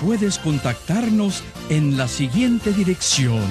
puedes 0.00 0.38
contactarnos 0.38 1.44
en 1.68 1.96
la 1.96 2.08
siguiente 2.08 2.72
dirección. 2.72 3.44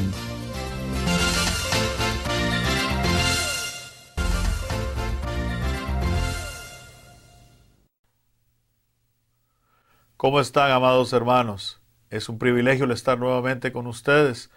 ¿Cómo 10.18 10.42
están, 10.42 10.72
amados 10.72 11.14
hermanos? 11.14 11.82
Es 12.10 12.28
un 12.28 12.40
privilegio 12.40 12.86
el 12.86 12.92
estar 12.92 13.18
nuevamente 13.20 13.72
con 13.72 13.88
ustedes. 13.88 14.50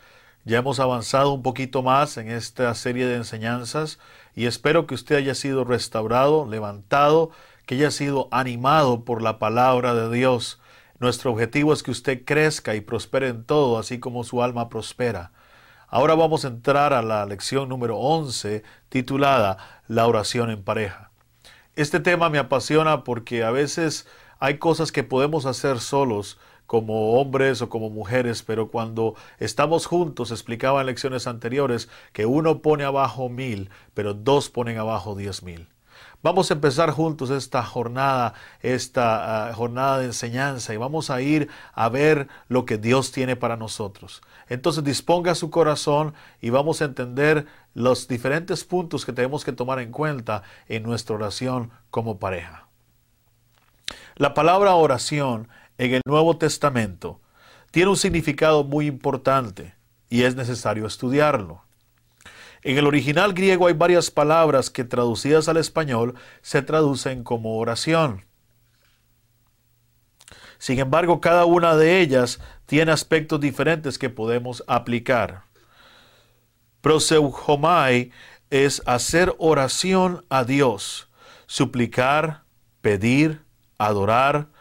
Ya 0.45 0.59
hemos 0.59 0.81
avanzado 0.81 1.33
un 1.33 1.43
poquito 1.43 1.83
más 1.83 2.17
en 2.17 2.31
esta 2.31 2.75
serie 2.75 3.07
de 3.07 3.17
enseñanzas 3.17 4.01
y 4.35 4.47
espero 4.47 4.87
que 4.87 4.95
usted 4.95 5.17
haya 5.17 5.35
sido 5.37 5.65
restaurado, 5.65 6.49
levantado, 6.49 7.31
que 7.65 7.77
haya 7.77 7.93
sido 7.93 8.29
animado 8.33 9.05
por 9.05 9.23
la 9.23 9.39
palabra 9.39 9.95
de 9.95 10.11
Dios. 10.11 10.59
Nuestro 11.03 11.33
objetivo 11.33 11.73
es 11.73 11.83
que 11.83 11.91
usted 11.91 12.25
crezca 12.25 12.77
y 12.77 12.81
prospere 12.81 13.27
en 13.27 13.43
todo, 13.43 13.77
así 13.77 13.99
como 13.99 14.23
su 14.23 14.41
alma 14.41 14.69
prospera. 14.69 15.33
Ahora 15.89 16.15
vamos 16.15 16.45
a 16.45 16.49
entrar 16.49 16.93
a 16.93 17.03
la 17.03 17.27
lección 17.27 17.69
número 17.69 17.99
11, 17.99 18.63
titulada 18.89 19.83
La 19.89 20.07
oración 20.07 20.49
en 20.49 20.63
pareja. 20.63 21.11
Este 21.75 21.99
tema 21.99 22.31
me 22.31 22.39
apasiona 22.39 23.03
porque 23.03 23.43
a 23.43 23.51
veces 23.51 24.07
hay 24.39 24.59
cosas 24.59 24.93
que 24.93 25.03
podemos 25.03 25.45
hacer 25.45 25.81
solos, 25.81 26.39
como 26.69 27.15
hombres 27.15 27.63
o 27.63 27.69
como 27.69 27.91
mujeres, 27.91 28.45
pero 28.45 28.71
cuando 28.71 29.17
estamos 29.41 29.87
juntos, 29.87 30.31
explicaba 30.31 30.83
en 30.83 30.87
lecciones 30.87 31.27
anteriores, 31.27 31.89
que 32.13 32.27
uno 32.27 32.63
pone 32.63 32.85
abajo 32.85 33.29
mil, 33.29 33.71
pero 33.93 34.15
dos 34.15 34.51
ponen 34.51 34.79
abajo 34.79 35.17
diez 35.17 35.43
mil. 35.43 35.72
Vamos 36.23 36.51
a 36.51 36.55
empezar 36.55 36.91
juntos 36.93 37.31
esta 37.31 37.65
jornada, 37.65 38.35
esta 38.61 39.49
ah, 39.49 39.55
jornada 39.55 39.99
de 39.99 40.07
enseñanza 40.07 40.73
y 40.73 40.77
vamos 40.77 41.11
a 41.11 41.21
ir 41.21 41.49
a 41.73 41.89
ver 41.89 42.29
lo 42.49 42.65
que 42.65 42.79
Dios 42.79 43.11
tiene 43.11 43.35
para 43.35 43.57
nosotros. 43.57 44.23
Entonces 44.49 44.85
disponga 44.85 45.35
su 45.35 45.51
corazón 45.51 46.15
y 46.41 46.51
vamos 46.51 46.81
a 46.81 46.85
entender 46.85 47.47
los 47.75 48.07
diferentes 48.07 48.65
puntos 48.65 49.05
que 49.05 49.13
tenemos 49.13 49.45
que 49.45 49.53
tomar 49.53 49.81
en 49.81 49.91
cuenta 49.91 50.45
en 50.69 50.85
nuestra 50.85 51.17
oración 51.17 51.73
como 51.91 52.21
pareja. 52.21 52.69
La 54.15 54.33
palabra 54.33 54.75
oración 54.77 55.49
en 55.77 55.95
el 55.95 56.03
Nuevo 56.07 56.37
Testamento 56.37 57.21
tiene 57.73 57.91
un 57.91 57.97
significado 57.97 58.63
muy 58.63 58.87
importante 58.87 59.75
y 60.09 60.23
es 60.23 60.37
necesario 60.37 60.87
estudiarlo. 60.87 61.65
En 62.63 62.79
el 62.79 62.87
original 62.87 63.35
griego 63.35 63.67
hay 63.67 63.75
varias 63.75 64.11
palabras 64.11 64.71
que 64.71 64.85
traducidas 64.85 65.49
al 65.49 65.57
español 65.57 66.15
se 66.43 66.63
traducen 66.63 67.25
como 67.25 67.57
oración. 67.57 68.25
Sin 70.59 70.79
embargo, 70.79 71.21
cada 71.21 71.45
una 71.45 71.75
de 71.75 72.01
ellas 72.01 72.39
tiene 72.67 72.93
aspectos 72.93 73.41
diferentes 73.41 73.99
que 73.99 74.11
podemos 74.11 74.63
aplicar. 74.69 75.43
Proseujomai 76.81 78.13
es 78.51 78.81
hacer 78.87 79.35
oración 79.39 80.25
a 80.29 80.45
Dios, 80.45 81.09
suplicar, 81.47 82.45
pedir, 82.81 83.43
adorar, 83.77 84.52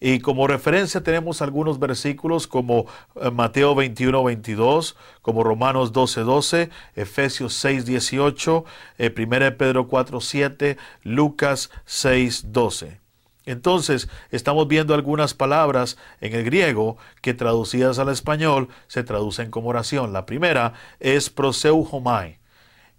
y 0.00 0.20
como 0.20 0.46
referencia 0.46 1.02
tenemos 1.02 1.42
algunos 1.42 1.78
versículos 1.78 2.46
como 2.46 2.86
eh, 3.16 3.30
Mateo 3.30 3.74
21, 3.74 4.22
22, 4.22 4.96
como 5.22 5.42
Romanos 5.42 5.92
12, 5.92 6.20
12, 6.20 6.70
Efesios 6.94 7.54
6, 7.54 7.84
18, 7.84 8.64
1 8.98 9.56
Pedro 9.56 9.88
4, 9.88 10.20
7, 10.20 10.76
Lucas 11.02 11.70
6, 11.84 12.52
12. 12.52 13.00
Entonces, 13.48 14.08
estamos 14.30 14.68
viendo 14.68 14.92
algunas 14.92 15.32
palabras 15.32 15.96
en 16.20 16.34
el 16.34 16.44
griego 16.44 16.98
que 17.22 17.32
traducidas 17.32 17.98
al 17.98 18.10
español 18.10 18.68
se 18.88 19.02
traducen 19.04 19.50
como 19.50 19.70
oración. 19.70 20.12
La 20.12 20.26
primera 20.26 20.74
es 21.00 21.30
proseuhomai. 21.30 22.38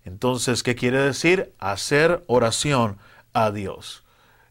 Entonces, 0.06 0.64
¿qué 0.64 0.74
quiere 0.74 0.98
decir? 0.98 1.54
Hacer 1.60 2.24
oración 2.26 2.98
a 3.32 3.52
Dios. 3.52 4.04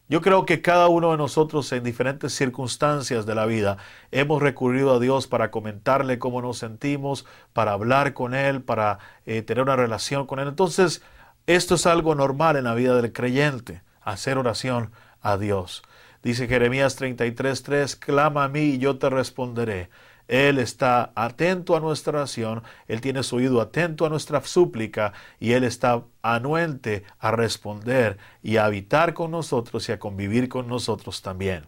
Yo 0.09 0.21
creo 0.21 0.47
que 0.47 0.63
cada 0.63 0.87
uno 0.87 1.11
de 1.11 1.17
nosotros 1.17 1.71
en 1.71 1.83
diferentes 1.83 2.33
circunstancias 2.33 3.27
de 3.27 3.35
la 3.35 3.45
vida 3.45 3.77
hemos 4.09 4.41
recurrido 4.41 4.95
a 4.95 4.99
Dios 4.99 5.27
para 5.27 5.51
comentarle 5.51 6.17
cómo 6.17 6.41
nos 6.41 6.57
sentimos, 6.57 7.27
para 7.53 7.73
hablar 7.73 8.15
con 8.15 8.33
Él, 8.33 8.63
para 8.63 8.97
eh, 9.27 9.43
tener 9.43 9.61
una 9.61 9.75
relación 9.75 10.25
con 10.25 10.39
Él. 10.39 10.47
Entonces, 10.47 11.03
esto 11.45 11.75
es 11.75 11.85
algo 11.85 12.15
normal 12.15 12.55
en 12.55 12.63
la 12.63 12.73
vida 12.73 12.99
del 12.99 13.13
creyente, 13.13 13.83
hacer 14.01 14.39
oración 14.39 14.91
a 15.21 15.37
Dios. 15.37 15.83
Dice 16.23 16.47
Jeremías 16.47 16.99
33:3, 16.99 17.95
clama 17.95 18.45
a 18.45 18.49
mí 18.49 18.61
y 18.61 18.77
yo 18.79 18.97
te 18.97 19.11
responderé. 19.11 19.91
Él 20.29 20.59
está 20.59 21.11
atento 21.15 21.75
a 21.75 21.79
nuestra 21.79 22.19
oración, 22.19 22.61
Él 22.87 23.01
tiene 23.01 23.23
su 23.23 23.37
oído 23.37 23.59
atento 23.61 24.05
a 24.05 24.09
nuestra 24.09 24.39
súplica 24.41 25.11
y 25.39 25.53
Él 25.53 25.63
está 25.63 26.03
anuente 26.21 27.03
a 27.17 27.31
responder 27.31 28.19
y 28.43 28.57
a 28.57 28.65
habitar 28.65 29.15
con 29.15 29.31
nosotros 29.31 29.89
y 29.89 29.91
a 29.91 29.97
convivir 29.97 30.47
con 30.47 30.67
nosotros 30.67 31.23
también. 31.23 31.65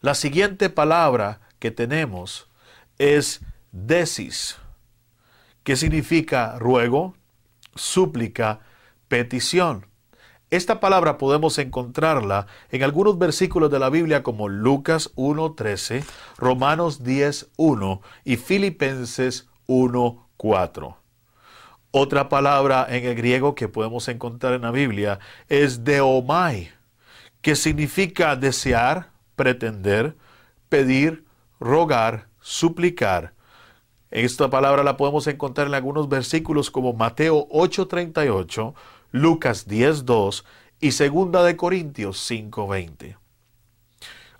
La 0.00 0.14
siguiente 0.14 0.70
palabra 0.70 1.40
que 1.58 1.70
tenemos 1.70 2.48
es 2.96 3.42
desis, 3.70 4.56
que 5.62 5.76
significa 5.76 6.58
ruego, 6.58 7.16
súplica, 7.74 8.60
petición. 9.08 9.86
Esta 10.54 10.78
palabra 10.78 11.18
podemos 11.18 11.58
encontrarla 11.58 12.46
en 12.70 12.84
algunos 12.84 13.18
versículos 13.18 13.72
de 13.72 13.80
la 13.80 13.90
Biblia 13.90 14.22
como 14.22 14.48
Lucas 14.48 15.12
1.13, 15.16 16.04
Romanos 16.38 17.02
10.1 17.02 18.00
y 18.24 18.36
Filipenses 18.36 19.48
1.4. 19.66 20.94
Otra 21.90 22.28
palabra 22.28 22.86
en 22.88 23.04
el 23.04 23.16
griego 23.16 23.56
que 23.56 23.66
podemos 23.66 24.06
encontrar 24.06 24.52
en 24.52 24.62
la 24.62 24.70
Biblia 24.70 25.18
es 25.48 25.82
deomai, 25.82 26.70
que 27.40 27.56
significa 27.56 28.36
desear, 28.36 29.10
pretender, 29.34 30.14
pedir, 30.68 31.24
rogar, 31.58 32.28
suplicar. 32.40 33.34
Esta 34.12 34.48
palabra 34.48 34.84
la 34.84 34.96
podemos 34.96 35.26
encontrar 35.26 35.66
en 35.66 35.74
algunos 35.74 36.08
versículos 36.08 36.70
como 36.70 36.92
Mateo 36.92 37.48
8:38, 37.50 38.72
Lucas 39.14 39.68
10.2 39.68 40.42
y 40.80 40.90
segunda 40.90 41.44
de 41.44 41.56
Corintios 41.56 42.28
5.20. 42.28 43.16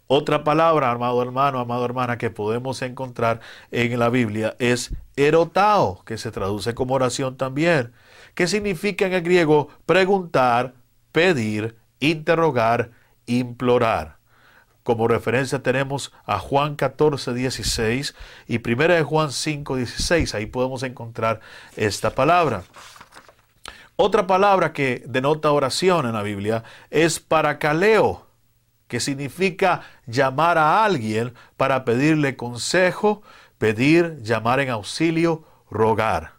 Otra 0.08 0.42
palabra, 0.42 0.90
amado 0.90 1.22
hermano, 1.22 1.60
amado 1.60 1.84
hermana, 1.84 2.18
que 2.18 2.30
podemos 2.30 2.82
encontrar 2.82 3.38
en 3.70 3.96
la 4.00 4.08
Biblia 4.08 4.56
es 4.58 4.92
erotao, 5.14 6.02
que 6.04 6.18
se 6.18 6.32
traduce 6.32 6.74
como 6.74 6.94
oración 6.94 7.36
también, 7.36 7.92
que 8.34 8.48
significa 8.48 9.06
en 9.06 9.12
el 9.12 9.22
griego 9.22 9.68
preguntar, 9.86 10.74
pedir, 11.12 11.76
interrogar, 12.00 12.90
implorar. 13.26 14.16
Como 14.82 15.06
referencia 15.06 15.62
tenemos 15.62 16.12
a 16.26 16.40
Juan 16.40 16.74
14, 16.74 17.32
16 17.32 18.16
y 18.48 18.56
1 18.56 18.88
de 18.88 19.02
Juan 19.04 19.30
5, 19.30 19.76
16. 19.76 20.34
Ahí 20.34 20.46
podemos 20.46 20.82
encontrar 20.82 21.38
esta 21.76 22.10
palabra. 22.10 22.64
Otra 23.96 24.26
palabra 24.26 24.72
que 24.72 25.04
denota 25.06 25.52
oración 25.52 26.06
en 26.06 26.14
la 26.14 26.22
Biblia 26.22 26.64
es 26.90 27.20
paracaleo, 27.20 28.26
que 28.88 28.98
significa 28.98 29.82
llamar 30.06 30.58
a 30.58 30.84
alguien 30.84 31.32
para 31.56 31.84
pedirle 31.84 32.36
consejo, 32.36 33.22
pedir, 33.56 34.20
llamar 34.20 34.58
en 34.58 34.70
auxilio, 34.70 35.44
rogar. 35.70 36.32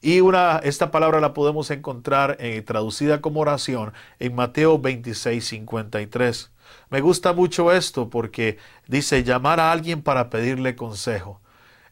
Y 0.00 0.20
una, 0.20 0.58
esta 0.64 0.90
palabra 0.90 1.20
la 1.20 1.34
podemos 1.34 1.70
encontrar 1.70 2.38
en, 2.40 2.64
traducida 2.64 3.20
como 3.20 3.40
oración 3.40 3.92
en 4.18 4.34
Mateo 4.34 4.78
26, 4.78 5.46
53. 5.46 6.50
Me 6.88 7.02
gusta 7.02 7.34
mucho 7.34 7.72
esto 7.72 8.08
porque 8.08 8.56
dice 8.88 9.22
llamar 9.22 9.60
a 9.60 9.70
alguien 9.70 10.00
para 10.00 10.30
pedirle 10.30 10.76
consejo. 10.76 11.42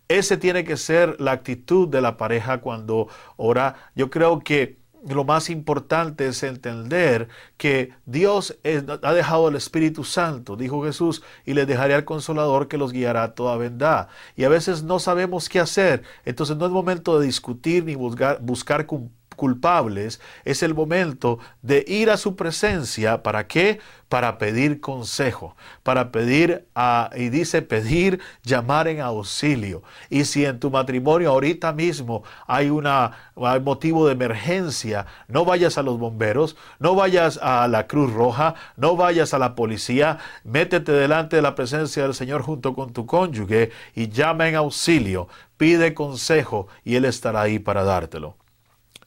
Ese 0.09 0.39
tiene 0.39 0.65
que 0.65 0.79
ser 0.79 1.21
la 1.21 1.33
actitud 1.33 1.89
de 1.89 2.01
la 2.01 2.17
pareja 2.17 2.63
cuando 2.63 3.09
ora. 3.37 3.91
Yo 3.95 4.11
creo 4.11 4.41
que 4.41 4.84
lo 5.09 5.25
más 5.25 5.51
importante 5.51 6.27
es 6.27 6.43
entender 6.43 7.29
que 7.57 7.93
Dios 8.07 8.57
ha 9.03 9.13
dejado 9.13 9.49
el 9.49 9.57
Espíritu 9.57 10.05
Santo, 10.05 10.57
dijo 10.57 10.85
Jesús, 10.85 11.23
y 11.45 11.55
le 11.55 11.67
dejaré 11.67 11.95
al 11.95 12.05
consolador 12.05 12.69
que 12.69 12.79
los 12.79 12.93
guiará 12.93 13.25
a 13.25 13.35
toda 13.35 13.57
verdad. 13.57 14.09
Y 14.37 14.45
a 14.45 14.49
veces 14.49 14.83
no 14.83 14.99
sabemos 14.99 15.49
qué 15.49 15.61
hacer, 15.61 16.03
entonces 16.25 16.57
no 16.57 16.67
es 16.67 16.73
momento 16.73 17.19
de 17.19 17.27
discutir 17.27 17.85
ni 17.85 17.95
buscar, 17.95 18.41
buscar 18.41 18.87
culpables, 19.35 20.21
es 20.45 20.63
el 20.63 20.75
momento 20.75 21.39
de 21.63 21.85
ir 21.87 22.11
a 22.11 22.17
su 22.17 22.37
presencia. 22.37 23.23
¿Para 23.23 23.47
qué? 23.47 23.81
Para 24.09 24.39
pedir 24.39 24.81
consejo, 24.81 25.57
para 25.83 26.13
pedir, 26.13 26.67
a, 26.75 27.11
y 27.17 27.31
dice 27.31 27.63
pedir, 27.63 28.21
llamar 28.43 28.87
en 28.87 29.01
auxilio. 29.01 29.83
Y 30.09 30.25
si 30.25 30.45
en 30.45 30.61
tu 30.61 30.71
matrimonio 30.71 31.31
ahorita 31.31 31.73
mismo 31.73 32.23
hay, 32.47 32.71
una, 32.71 33.33
hay 33.37 33.61
motivo 33.61 34.07
de 34.07 34.13
emergencia, 34.13 35.07
no 35.27 35.45
vayas 35.45 35.79
a 35.79 35.83
los 35.83 35.99
bomberos, 35.99 36.57
no 36.79 36.95
vayas 36.95 37.39
a 37.43 37.67
la 37.67 37.87
Cruz 37.87 38.13
Roja, 38.13 38.55
no 38.77 38.97
vayas 38.97 39.35
a 39.35 39.39
la 39.39 39.55
policía, 39.55 40.19
métete 40.45 40.93
delante 40.93 41.37
de 41.37 41.43
la 41.43 41.55
presencia 41.55 42.05
del 42.05 42.15
Señor 42.15 42.43
junto 42.43 42.75
con 42.75 42.93
tu 42.93 43.07
cónyuge 43.07 43.71
y 43.95 44.09
llama 44.09 44.49
en 44.49 44.57
auxilio, 44.57 45.29
pide 45.57 45.95
consejo 45.95 46.69
y 46.85 46.97
Él 46.97 47.05
estará 47.05 47.43
ahí 47.43 47.59
para 47.59 47.85
dártelo. 47.85 48.37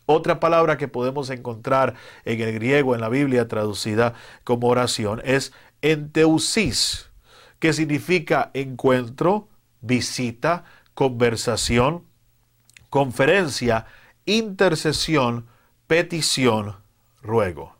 Otra 0.09 0.39
palabra 0.39 0.77
que 0.77 0.87
podemos 0.87 1.29
encontrar 1.29 1.95
en 2.23 2.39
el 2.39 2.53
griego, 2.53 2.95
en 2.95 3.01
la 3.01 3.09
Biblia 3.09 3.49
traducida 3.49 4.13
como 4.45 4.69
oración, 4.69 5.21
es 5.25 5.51
enteusis, 5.81 7.09
que 7.59 7.73
significa 7.73 8.49
encuentro, 8.53 9.49
visita, 9.81 10.63
conversación, 10.93 12.05
conferencia, 12.89 13.85
intercesión, 14.25 15.45
petición, 15.87 16.77
ruego. 17.21 17.75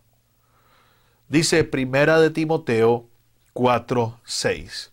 Dice 1.30 1.64
Primera 1.64 2.20
de 2.20 2.30
Timoteo 2.30 3.08
4, 3.54 4.20
6. 4.26 4.92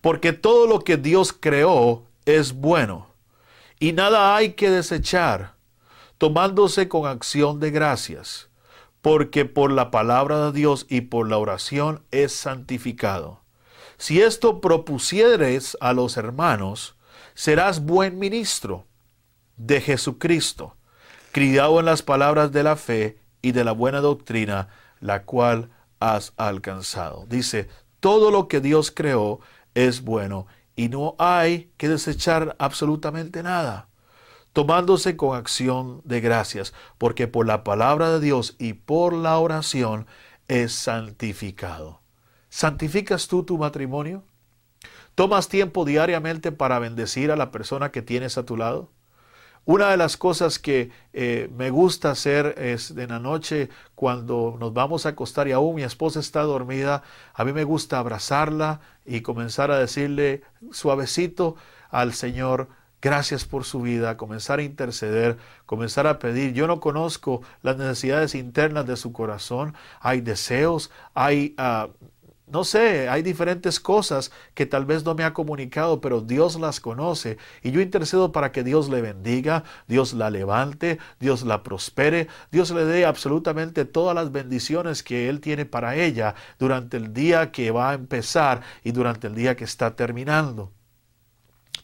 Porque 0.00 0.32
todo 0.32 0.66
lo 0.66 0.80
que 0.80 0.96
Dios 0.96 1.34
creó 1.38 2.06
es 2.24 2.54
bueno, 2.54 3.08
y 3.78 3.92
nada 3.92 4.34
hay 4.34 4.54
que 4.54 4.70
desechar 4.70 5.52
tomándose 6.18 6.88
con 6.88 7.06
acción 7.06 7.60
de 7.60 7.70
gracias, 7.70 8.48
porque 9.02 9.44
por 9.44 9.70
la 9.70 9.90
palabra 9.90 10.46
de 10.46 10.52
Dios 10.52 10.86
y 10.88 11.02
por 11.02 11.28
la 11.28 11.38
oración 11.38 12.02
es 12.10 12.32
santificado. 12.32 13.40
Si 13.96 14.20
esto 14.20 14.60
propusieres 14.60 15.76
a 15.80 15.92
los 15.92 16.16
hermanos, 16.16 16.96
serás 17.34 17.84
buen 17.84 18.18
ministro 18.18 18.86
de 19.56 19.80
Jesucristo, 19.80 20.76
criado 21.32 21.80
en 21.80 21.86
las 21.86 22.02
palabras 22.02 22.52
de 22.52 22.62
la 22.62 22.76
fe 22.76 23.18
y 23.42 23.52
de 23.52 23.64
la 23.64 23.72
buena 23.72 24.00
doctrina, 24.00 24.68
la 25.00 25.24
cual 25.24 25.70
has 26.00 26.32
alcanzado. 26.36 27.26
Dice, 27.28 27.68
todo 28.00 28.30
lo 28.30 28.48
que 28.48 28.60
Dios 28.60 28.90
creó 28.90 29.40
es 29.74 30.02
bueno 30.02 30.46
y 30.76 30.88
no 30.88 31.14
hay 31.18 31.70
que 31.76 31.88
desechar 31.88 32.56
absolutamente 32.58 33.42
nada 33.42 33.88
tomándose 34.54 35.16
con 35.16 35.36
acción 35.36 36.00
de 36.04 36.20
gracias, 36.20 36.72
porque 36.96 37.26
por 37.26 37.44
la 37.46 37.64
palabra 37.64 38.10
de 38.10 38.20
Dios 38.20 38.54
y 38.58 38.72
por 38.72 39.12
la 39.12 39.36
oración 39.38 40.06
es 40.48 40.72
santificado. 40.72 42.00
¿Santificas 42.48 43.26
tú 43.26 43.42
tu 43.42 43.58
matrimonio? 43.58 44.22
¿Tomas 45.16 45.48
tiempo 45.48 45.84
diariamente 45.84 46.52
para 46.52 46.78
bendecir 46.78 47.32
a 47.32 47.36
la 47.36 47.50
persona 47.50 47.90
que 47.90 48.00
tienes 48.00 48.38
a 48.38 48.46
tu 48.46 48.56
lado? 48.56 48.92
Una 49.64 49.90
de 49.90 49.96
las 49.96 50.16
cosas 50.16 50.60
que 50.60 50.92
eh, 51.12 51.50
me 51.56 51.70
gusta 51.70 52.12
hacer 52.12 52.54
es 52.56 52.92
en 52.92 53.08
la 53.08 53.18
noche 53.18 53.70
cuando 53.96 54.56
nos 54.60 54.72
vamos 54.72 55.04
a 55.04 55.10
acostar 55.10 55.48
y 55.48 55.52
aún 55.52 55.74
mi 55.74 55.82
esposa 55.82 56.20
está 56.20 56.42
dormida, 56.42 57.02
a 57.32 57.44
mí 57.44 57.52
me 57.52 57.64
gusta 57.64 57.98
abrazarla 57.98 58.80
y 59.04 59.22
comenzar 59.22 59.72
a 59.72 59.78
decirle 59.78 60.42
suavecito 60.70 61.56
al 61.90 62.12
Señor, 62.12 62.68
Gracias 63.04 63.44
por 63.44 63.64
su 63.64 63.82
vida, 63.82 64.16
comenzar 64.16 64.60
a 64.60 64.62
interceder, 64.62 65.36
comenzar 65.66 66.06
a 66.06 66.18
pedir. 66.18 66.54
Yo 66.54 66.66
no 66.66 66.80
conozco 66.80 67.42
las 67.60 67.76
necesidades 67.76 68.34
internas 68.34 68.86
de 68.86 68.96
su 68.96 69.12
corazón. 69.12 69.74
Hay 70.00 70.22
deseos, 70.22 70.90
hay, 71.12 71.54
ah, 71.58 71.90
no 72.46 72.64
sé, 72.64 73.10
hay 73.10 73.20
diferentes 73.20 73.78
cosas 73.78 74.32
que 74.54 74.64
tal 74.64 74.86
vez 74.86 75.04
no 75.04 75.14
me 75.14 75.24
ha 75.24 75.34
comunicado, 75.34 76.00
pero 76.00 76.22
Dios 76.22 76.58
las 76.58 76.80
conoce. 76.80 77.36
Y 77.62 77.72
yo 77.72 77.82
intercedo 77.82 78.32
para 78.32 78.52
que 78.52 78.64
Dios 78.64 78.88
le 78.88 79.02
bendiga, 79.02 79.64
Dios 79.86 80.14
la 80.14 80.30
levante, 80.30 80.98
Dios 81.20 81.42
la 81.42 81.62
prospere, 81.62 82.28
Dios 82.50 82.70
le 82.70 82.86
dé 82.86 83.04
absolutamente 83.04 83.84
todas 83.84 84.14
las 84.14 84.32
bendiciones 84.32 85.02
que 85.02 85.28
Él 85.28 85.42
tiene 85.42 85.66
para 85.66 85.94
ella 85.94 86.34
durante 86.58 86.96
el 86.96 87.12
día 87.12 87.52
que 87.52 87.70
va 87.70 87.90
a 87.90 87.94
empezar 87.94 88.62
y 88.82 88.92
durante 88.92 89.26
el 89.26 89.34
día 89.34 89.56
que 89.56 89.64
está 89.64 89.94
terminando. 89.94 90.72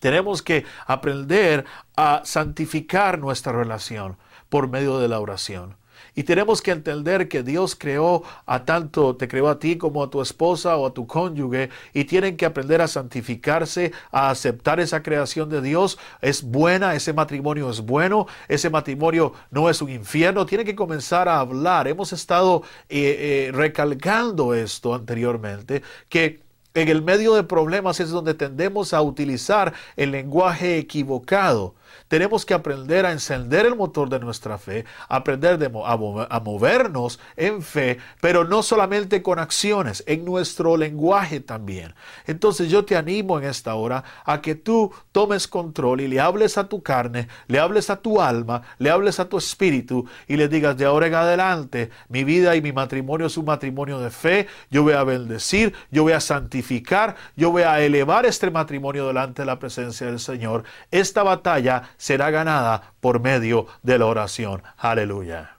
Tenemos 0.01 0.43
que 0.43 0.65
aprender 0.87 1.65
a 1.97 2.23
santificar 2.25 3.19
nuestra 3.19 3.53
relación 3.53 4.17
por 4.49 4.69
medio 4.69 4.99
de 4.99 5.09
la 5.09 5.21
oración. 5.21 5.77
Y 6.15 6.25
tenemos 6.25 6.61
que 6.61 6.73
entender 6.73 7.29
que 7.29 7.43
Dios 7.43 7.77
creó 7.77 8.23
a 8.47 8.65
tanto, 8.65 9.17
te 9.17 9.29
creó 9.29 9.49
a 9.49 9.59
ti 9.59 9.77
como 9.77 10.03
a 10.03 10.11
tu 10.11 10.21
esposa 10.21 10.77
o 10.77 10.87
a 10.87 10.95
tu 10.95 11.07
cónyuge, 11.07 11.71
y 11.93 12.05
tienen 12.05 12.37
que 12.37 12.47
aprender 12.47 12.81
a 12.81 12.89
santificarse, 12.89 13.93
a 14.11 14.31
aceptar 14.31 14.81
esa 14.81 15.03
creación 15.03 15.49
de 15.49 15.63
Dios. 15.63 15.99
Es 16.21 16.43
buena, 16.43 16.95
ese 16.95 17.13
matrimonio 17.13 17.71
es 17.71 17.81
bueno, 17.81 18.27
ese 18.49 18.71
matrimonio 18.71 19.35
no 19.51 19.71
es 19.71 19.81
un 19.83 19.91
infierno. 19.91 20.47
Tienen 20.47 20.67
que 20.67 20.77
comenzar 20.77 21.29
a 21.29 21.41
hablar. 21.41 21.87
Hemos 21.89 22.13
estado 22.13 22.63
eh, 22.89 23.49
eh, 23.49 23.53
recalcando 23.53 24.55
esto 24.55 24.95
anteriormente, 24.95 25.83
que 26.09 26.41
en 26.81 26.89
el 26.89 27.03
medio 27.03 27.35
de 27.35 27.45
problemas 27.45 28.01
es 28.01 28.11
donde 28.11 28.35
tendemos 28.35 28.93
a 28.95 29.03
utilizar 29.03 29.73
el 29.97 30.13
lenguaje 30.13 30.79
equivocado. 30.79 31.75
Tenemos 32.09 32.45
que 32.45 32.55
aprender 32.55 33.07
a 33.07 33.13
encender 33.13 33.67
el 33.67 33.77
motor 33.77 34.09
de 34.09 34.19
nuestra 34.19 34.59
fe, 34.59 34.85
aprender 35.09 35.71
a, 35.85 36.41
movernos 36.41 37.21
en 37.37 37.63
fe, 37.63 37.99
pero 38.21 38.45
no 38.45 38.63
solamente 38.63 39.23
con 39.23 39.39
acciones, 39.39 40.03
en 40.07 40.25
nuestro 40.25 40.77
lenguaje 40.77 41.41
también. 41.41 41.95
Entonces 42.27 42.69
yo 42.69 42.85
te 42.85 42.97
animo 42.97 43.39
en 43.39 43.45
esta 43.45 43.75
hora 43.75 44.05
a 44.25 44.41
que 44.41 44.55
tú 44.55 44.93
tomes 45.13 45.47
control 45.47 46.01
y 46.01 46.09
le 46.09 46.21
hables 46.21 46.59
a 46.59 46.69
tu 46.69 46.83
carne, 46.83 47.29
le 47.47 47.59
hables 47.59 47.91
a 47.91 47.97
tu 47.97 48.21
alma, 48.21 48.63
le 48.79 48.91
hables 48.91 49.21
a 49.21 49.29
tu 49.29 49.39
espíritu 49.39 50.07
y 50.27 50.37
le 50.37 50.49
digas 50.49 50.77
de 50.77 50.85
ahora 50.85 51.07
en 51.07 51.15
adelante, 51.15 51.91
mi 52.09 52.25
vida 52.25 52.57
y 52.57 52.63
mi 52.63 52.73
matrimonio 52.73 53.27
es 53.27 53.37
un 53.37 53.45
matrimonio 53.45 53.99
de 53.99 54.11
fe, 54.11 54.47
yo 54.71 54.83
voy 54.83 54.95
a 54.95 55.05
bendecir, 55.05 55.75
yo 55.91 56.03
voy 56.03 56.13
a 56.13 56.21
santificar, 56.21 57.17
yo 57.37 57.51
voy 57.51 57.63
a 57.63 57.81
elevar 57.81 58.27
este 58.27 58.51
matrimonio 58.51 59.07
delante 59.07 59.43
de 59.43 59.47
la 59.47 59.59
presencia 59.59 60.07
del 60.07 60.21
Señor. 60.21 60.65
Esta 60.91 61.23
batalla 61.23 61.80
será 61.97 62.31
ganada 62.31 62.95
por 63.01 63.21
medio 63.21 63.67
de 63.83 63.99
la 63.99 64.07
oración. 64.07 64.63
Aleluya. 64.77 65.57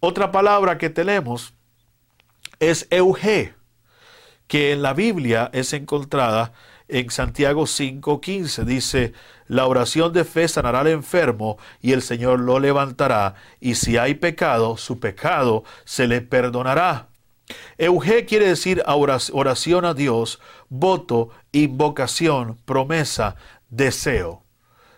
Otra 0.00 0.30
palabra 0.30 0.78
que 0.78 0.90
tenemos 0.90 1.54
es 2.60 2.86
euge, 2.90 3.54
que 4.46 4.72
en 4.72 4.82
la 4.82 4.94
Biblia 4.94 5.50
es 5.52 5.72
encontrada 5.72 6.52
en 6.88 7.10
Santiago 7.10 7.66
5:15. 7.66 8.64
Dice, 8.64 9.12
la 9.48 9.66
oración 9.66 10.12
de 10.12 10.24
fe 10.24 10.48
sanará 10.48 10.80
al 10.80 10.88
enfermo 10.88 11.58
y 11.80 11.92
el 11.92 12.02
Señor 12.02 12.40
lo 12.40 12.58
levantará, 12.58 13.34
y 13.60 13.74
si 13.76 13.96
hay 13.96 14.14
pecado, 14.14 14.76
su 14.76 15.00
pecado 15.00 15.64
se 15.84 16.06
le 16.06 16.20
perdonará. 16.20 17.08
Euge 17.78 18.24
quiere 18.24 18.48
decir 18.48 18.82
oración 18.86 19.84
a 19.84 19.94
Dios, 19.94 20.40
voto, 20.68 21.30
invocación, 21.52 22.58
promesa, 22.64 23.36
deseo. 23.68 24.46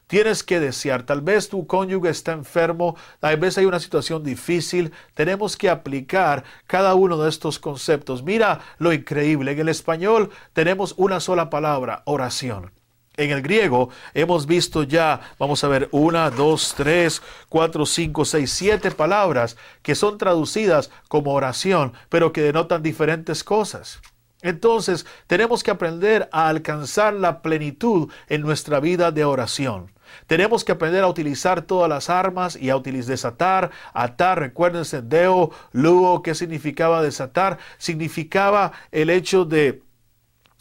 Tienes 0.09 0.43
que 0.43 0.59
desear. 0.59 1.03
Tal 1.03 1.21
vez 1.21 1.51
tu 1.51 1.67
cónyuge 1.67 2.09
está 2.09 2.33
enfermo, 2.33 2.97
tal 3.21 3.37
vez 3.37 3.59
hay 3.59 3.67
una 3.67 3.79
situación 3.79 4.25
difícil. 4.25 4.91
Tenemos 5.13 5.55
que 5.55 5.69
aplicar 5.69 6.45
cada 6.67 6.95
uno 6.95 7.19
de 7.19 7.29
estos 7.29 7.59
conceptos. 7.59 8.23
Mira 8.23 8.61
lo 8.79 8.95
increíble. 8.95 9.53
En 9.53 9.59
el 9.59 9.69
español 9.69 10.31
tenemos 10.55 10.95
una 10.97 11.21
sola 11.21 11.51
palabra, 11.51 12.03
oración. 12.07 12.73
En 13.19 13.33
el 13.33 13.43
griego 13.43 13.91
hemos 14.15 14.47
visto 14.47 14.85
ya, 14.85 15.21
vamos 15.39 15.63
a 15.63 15.69
ver, 15.69 15.89
una, 15.91 16.31
dos, 16.31 16.73
tres, 16.75 17.21
cuatro, 17.51 17.85
cinco, 17.85 18.25
seis, 18.25 18.51
siete 18.53 18.91
palabras 18.93 19.59
que 19.83 19.95
son 19.95 20.17
traducidas 20.17 20.91
como 21.09 21.35
oración, 21.35 21.93
pero 22.09 22.33
que 22.33 22.43
denotan 22.43 22.83
diferentes 22.83 23.45
cosas. 23.45 24.01
Entonces, 24.43 25.07
tenemos 25.27 25.63
que 25.63 25.71
aprender 25.71 26.29
a 26.33 26.49
alcanzar 26.49 27.15
la 27.15 27.43
plenitud 27.43 28.11
en 28.29 28.43
nuestra 28.43 28.79
vida 28.81 29.11
de 29.11 29.25
oración. 29.25 29.93
Tenemos 30.27 30.65
que 30.65 30.73
aprender 30.73 31.03
a 31.03 31.09
utilizar 31.09 31.63
todas 31.63 31.89
las 31.89 32.09
armas 32.09 32.57
y 32.57 32.71
a 32.71 32.77
utilizar, 32.77 33.11
desatar, 33.11 33.71
atar. 33.93 34.39
Recuérdense, 34.39 35.03
deo, 35.03 35.51
luo, 35.73 36.23
¿qué 36.23 36.35
significaba 36.35 37.03
desatar? 37.03 37.59
Significaba 37.79 38.73
el 38.91 39.11
hecho 39.11 39.45
de 39.45 39.83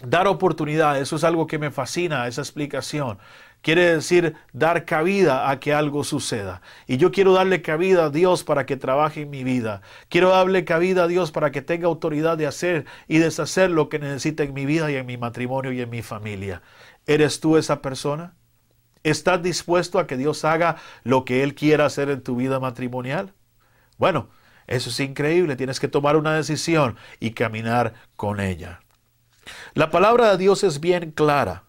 dar 0.03 0.27
oportunidad. 0.27 0.99
Eso 0.99 1.15
es 1.15 1.23
algo 1.23 1.47
que 1.47 1.59
me 1.59 1.71
fascina, 1.71 2.27
esa 2.27 2.41
explicación. 2.41 3.19
Quiere 3.61 3.95
decir 3.95 4.35
dar 4.53 4.85
cabida 4.85 5.49
a 5.49 5.59
que 5.59 5.73
algo 5.73 6.03
suceda. 6.03 6.61
Y 6.85 6.97
yo 6.97 7.11
quiero 7.11 7.33
darle 7.33 7.61
cabida 7.61 8.05
a 8.05 8.09
Dios 8.09 8.43
para 8.43 8.65
que 8.65 8.77
trabaje 8.77 9.23
en 9.23 9.29
mi 9.29 9.43
vida. 9.43 9.81
Quiero 10.09 10.29
darle 10.29 10.63
cabida 10.63 11.03
a 11.03 11.07
Dios 11.07 11.31
para 11.31 11.51
que 11.51 11.61
tenga 11.61 11.87
autoridad 11.87 12.37
de 12.37 12.47
hacer 12.47 12.85
y 13.07 13.17
deshacer 13.17 13.69
lo 13.69 13.89
que 13.89 13.99
necesita 13.99 14.43
en 14.43 14.53
mi 14.53 14.65
vida 14.65 14.89
y 14.91 14.95
en 14.95 15.05
mi 15.05 15.17
matrimonio 15.17 15.71
y 15.73 15.81
en 15.81 15.89
mi 15.89 16.01
familia. 16.01 16.61
¿Eres 17.05 17.39
tú 17.39 17.57
esa 17.57 17.81
persona? 17.81 18.35
¿Estás 19.03 19.41
dispuesto 19.41 19.99
a 19.99 20.07
que 20.07 20.17
Dios 20.17 20.45
haga 20.45 20.77
lo 21.03 21.25
que 21.25 21.43
Él 21.43 21.55
quiera 21.55 21.85
hacer 21.85 22.09
en 22.09 22.23
tu 22.23 22.35
vida 22.35 22.59
matrimonial? 22.59 23.33
Bueno, 23.97 24.29
eso 24.67 24.89
es 24.89 24.99
increíble. 24.99 25.55
Tienes 25.55 25.79
que 25.79 25.87
tomar 25.87 26.15
una 26.17 26.33
decisión 26.35 26.97
y 27.19 27.31
caminar 27.31 27.93
con 28.15 28.39
ella. 28.39 28.81
La 29.73 29.89
palabra 29.89 30.31
de 30.31 30.37
Dios 30.37 30.63
es 30.63 30.79
bien 30.79 31.11
clara. 31.11 31.63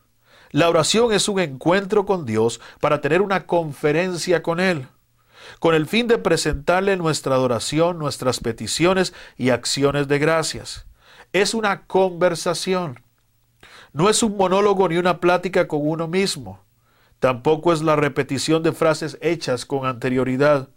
La 0.51 0.69
oración 0.69 1.13
es 1.13 1.29
un 1.29 1.41
encuentro 1.41 2.07
con 2.07 2.25
Dios 2.25 2.61
para 2.81 3.01
tener 3.01 3.21
una 3.21 3.47
conferencia 3.47 4.43
con 4.43 4.61
Él, 4.61 4.89
con 5.61 5.75
el 5.75 5.87
fin 5.87 6.07
de 6.07 6.19
presentarle 6.19 6.97
nuestra 6.97 7.35
adoración, 7.35 7.99
nuestras 7.99 8.41
peticiones 8.41 9.13
y 9.37 9.51
acciones 9.51 10.09
de 10.09 10.19
gracias. 10.19 10.87
Es 11.33 11.53
una 11.53 11.87
conversación. 11.87 13.03
No 13.93 14.09
es 14.09 14.23
un 14.23 14.37
monólogo 14.37 14.89
ni 14.89 14.97
una 14.97 15.21
plática 15.21 15.69
con 15.69 15.81
uno 15.83 16.09
mismo. 16.09 16.65
Tampoco 17.21 17.73
es 17.73 17.83
la 17.83 17.97
repetición 17.97 18.63
de 18.63 18.73
frases 18.73 19.19
hechas 19.21 19.67
con 19.67 19.87
anterioridad. 19.87 20.71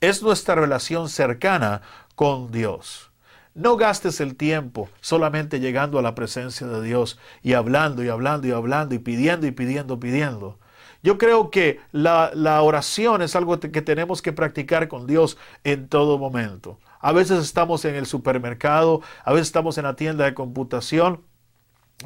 Es 0.00 0.22
nuestra 0.22 0.56
relación 0.56 1.08
cercana 1.08 1.82
con 2.16 2.50
Dios. 2.50 3.13
No 3.54 3.76
gastes 3.76 4.20
el 4.20 4.36
tiempo 4.36 4.88
solamente 5.00 5.60
llegando 5.60 6.00
a 6.00 6.02
la 6.02 6.16
presencia 6.16 6.66
de 6.66 6.82
Dios 6.82 7.20
y 7.40 7.52
hablando 7.52 8.02
y 8.02 8.08
hablando 8.08 8.48
y 8.48 8.50
hablando 8.50 8.96
y 8.96 8.98
pidiendo 8.98 9.46
y 9.46 9.52
pidiendo, 9.52 10.00
pidiendo. 10.00 10.58
Yo 11.04 11.18
creo 11.18 11.50
que 11.50 11.80
la, 11.92 12.32
oración 12.62 13.22
es 13.22 13.36
algo 13.36 13.60
que 13.60 13.82
tenemos 13.82 14.22
que 14.22 14.32
practicar 14.32 14.88
con 14.88 15.06
Dios 15.06 15.38
en 15.62 15.88
todo 15.88 16.18
momento. 16.18 16.80
A 16.98 17.12
veces 17.12 17.44
estamos 17.44 17.84
en 17.84 17.94
el 17.94 18.06
supermercado, 18.06 19.02
a 19.22 19.32
veces 19.32 19.48
estamos 19.48 19.78
en 19.78 19.84
la 19.84 19.94
tienda 19.94 20.24
de 20.24 20.34
computación. 20.34 21.22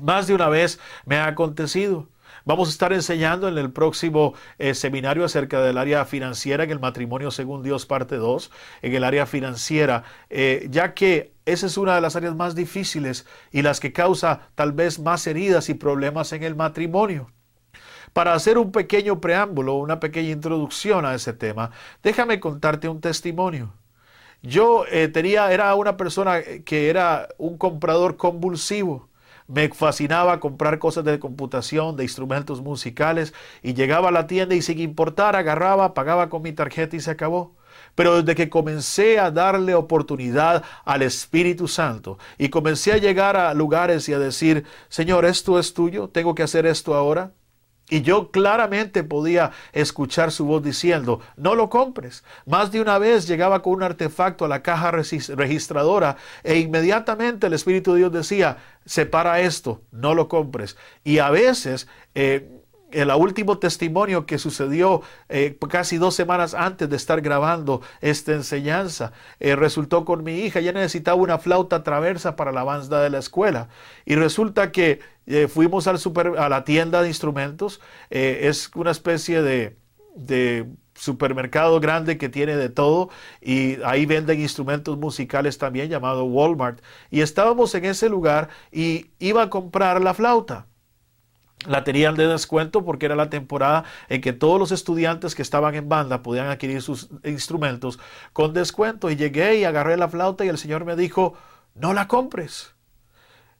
Más 0.02 0.26
de 0.26 0.34
una 0.34 0.48
vez 0.48 0.78
me 1.06 1.16
ha 1.16 1.28
acontecido. 1.28 2.08
Vamos 2.48 2.68
a 2.68 2.70
estar 2.70 2.94
enseñando 2.94 3.46
en 3.46 3.58
el 3.58 3.70
próximo 3.70 4.32
eh, 4.58 4.72
seminario 4.72 5.22
acerca 5.22 5.60
del 5.60 5.76
área 5.76 6.06
financiera, 6.06 6.64
en 6.64 6.70
el 6.70 6.80
matrimonio 6.80 7.30
según 7.30 7.62
Dios 7.62 7.84
parte 7.84 8.16
2, 8.16 8.50
en 8.80 8.94
el 8.94 9.04
área 9.04 9.26
financiera, 9.26 10.04
eh, 10.30 10.66
ya 10.70 10.94
que 10.94 11.34
esa 11.44 11.66
es 11.66 11.76
una 11.76 11.94
de 11.94 12.00
las 12.00 12.16
áreas 12.16 12.34
más 12.34 12.54
difíciles 12.54 13.26
y 13.52 13.60
las 13.60 13.80
que 13.80 13.92
causa 13.92 14.48
tal 14.54 14.72
vez 14.72 14.98
más 14.98 15.26
heridas 15.26 15.68
y 15.68 15.74
problemas 15.74 16.32
en 16.32 16.42
el 16.42 16.56
matrimonio. 16.56 17.30
Para 18.14 18.32
hacer 18.32 18.56
un 18.56 18.72
pequeño 18.72 19.20
preámbulo, 19.20 19.74
una 19.74 20.00
pequeña 20.00 20.30
introducción 20.30 21.04
a 21.04 21.14
ese 21.14 21.34
tema, 21.34 21.70
déjame 22.02 22.40
contarte 22.40 22.88
un 22.88 23.02
testimonio. 23.02 23.74
Yo 24.40 24.86
eh, 24.90 25.08
tenía, 25.08 25.52
era 25.52 25.74
una 25.74 25.98
persona 25.98 26.40
que 26.64 26.88
era 26.88 27.28
un 27.36 27.58
comprador 27.58 28.16
convulsivo. 28.16 29.07
Me 29.48 29.68
fascinaba 29.70 30.40
comprar 30.40 30.78
cosas 30.78 31.04
de 31.04 31.18
computación, 31.18 31.96
de 31.96 32.04
instrumentos 32.04 32.60
musicales, 32.60 33.32
y 33.62 33.74
llegaba 33.74 34.10
a 34.10 34.12
la 34.12 34.26
tienda 34.26 34.54
y 34.54 34.62
sin 34.62 34.78
importar, 34.78 35.36
agarraba, 35.36 35.94
pagaba 35.94 36.28
con 36.28 36.42
mi 36.42 36.52
tarjeta 36.52 36.96
y 36.96 37.00
se 37.00 37.10
acabó. 37.10 37.56
Pero 37.94 38.22
desde 38.22 38.34
que 38.34 38.50
comencé 38.50 39.18
a 39.18 39.30
darle 39.30 39.74
oportunidad 39.74 40.64
al 40.84 41.02
Espíritu 41.02 41.66
Santo 41.66 42.18
y 42.36 42.50
comencé 42.50 42.92
a 42.92 42.98
llegar 42.98 43.36
a 43.36 43.54
lugares 43.54 44.08
y 44.08 44.12
a 44.12 44.18
decir, 44.18 44.64
Señor, 44.88 45.24
esto 45.24 45.58
es 45.58 45.74
tuyo, 45.74 46.08
tengo 46.08 46.34
que 46.34 46.42
hacer 46.42 46.66
esto 46.66 46.94
ahora, 46.94 47.32
y 47.90 48.02
yo 48.02 48.30
claramente 48.30 49.02
podía 49.02 49.52
escuchar 49.72 50.30
su 50.30 50.44
voz 50.44 50.62
diciendo, 50.62 51.20
no 51.36 51.54
lo 51.54 51.70
compres. 51.70 52.24
Más 52.44 52.70
de 52.70 52.80
una 52.80 52.98
vez 52.98 53.26
llegaba 53.26 53.62
con 53.62 53.74
un 53.74 53.82
artefacto 53.82 54.44
a 54.44 54.48
la 54.48 54.62
caja 54.62 54.90
registradora 54.90 56.16
e 56.42 56.58
inmediatamente 56.58 57.46
el 57.46 57.54
Espíritu 57.54 57.92
de 57.92 57.98
Dios 57.98 58.12
decía, 58.12 58.58
separa 58.84 59.40
esto, 59.40 59.82
no 59.90 60.14
lo 60.14 60.28
compres. 60.28 60.76
Y 61.04 61.18
a 61.18 61.30
veces... 61.30 61.88
Eh, 62.14 62.54
el 62.90 63.10
último 63.10 63.58
testimonio 63.58 64.26
que 64.26 64.38
sucedió 64.38 65.02
eh, 65.28 65.58
casi 65.68 65.98
dos 65.98 66.14
semanas 66.14 66.54
antes 66.54 66.88
de 66.88 66.96
estar 66.96 67.20
grabando 67.20 67.82
esta 68.00 68.32
enseñanza 68.32 69.12
eh, 69.40 69.56
resultó 69.56 70.04
con 70.04 70.24
mi 70.24 70.40
hija. 70.40 70.60
Ella 70.60 70.72
necesitaba 70.72 71.16
una 71.16 71.38
flauta 71.38 71.82
traversa 71.82 72.36
para 72.36 72.52
la 72.52 72.64
banda 72.64 73.02
de 73.02 73.10
la 73.10 73.18
escuela. 73.18 73.68
Y 74.04 74.14
resulta 74.14 74.72
que 74.72 75.00
eh, 75.26 75.48
fuimos 75.48 75.86
al 75.86 75.98
super, 75.98 76.38
a 76.38 76.48
la 76.48 76.64
tienda 76.64 77.02
de 77.02 77.08
instrumentos. 77.08 77.80
es 78.10 78.70
una 78.74 78.90
especie 78.90 79.42
de, 79.42 79.76
de 80.14 80.66
supermercado 80.94 81.80
grande 81.80 82.18
que 82.18 82.28
tiene 82.28 82.56
de 82.56 82.68
todo 82.70 83.10
y 83.40 83.80
ahí 83.82 84.06
venden 84.06 84.40
instrumentos 84.40 84.98
musicales 84.98 85.58
también 85.58 85.88
llamado 85.90 86.24
Walmart. 86.24 86.80
Y 87.10 87.20
estábamos 87.20 87.74
en 87.74 87.84
ese 87.84 88.08
lugar 88.08 88.48
y 88.72 89.10
iba 89.18 89.42
a 89.42 89.50
comprar 89.50 90.00
la 90.00 90.14
flauta 90.14 90.67
la 91.66 91.84
tenían 91.84 92.14
de 92.14 92.26
descuento 92.26 92.84
porque 92.84 93.06
era 93.06 93.16
la 93.16 93.30
temporada 93.30 93.84
en 94.08 94.20
que 94.20 94.32
todos 94.32 94.58
los 94.58 94.72
estudiantes 94.72 95.34
que 95.34 95.42
estaban 95.42 95.74
en 95.74 95.88
banda 95.88 96.22
podían 96.22 96.48
adquirir 96.48 96.82
sus 96.82 97.08
instrumentos 97.24 97.98
con 98.32 98.54
descuento. 98.54 99.10
Y 99.10 99.16
llegué 99.16 99.56
y 99.56 99.64
agarré 99.64 99.96
la 99.96 100.08
flauta 100.08 100.44
y 100.44 100.48
el 100.48 100.58
Señor 100.58 100.84
me 100.84 100.96
dijo, 100.96 101.34
no 101.74 101.92
la 101.94 102.08
compres. 102.08 102.74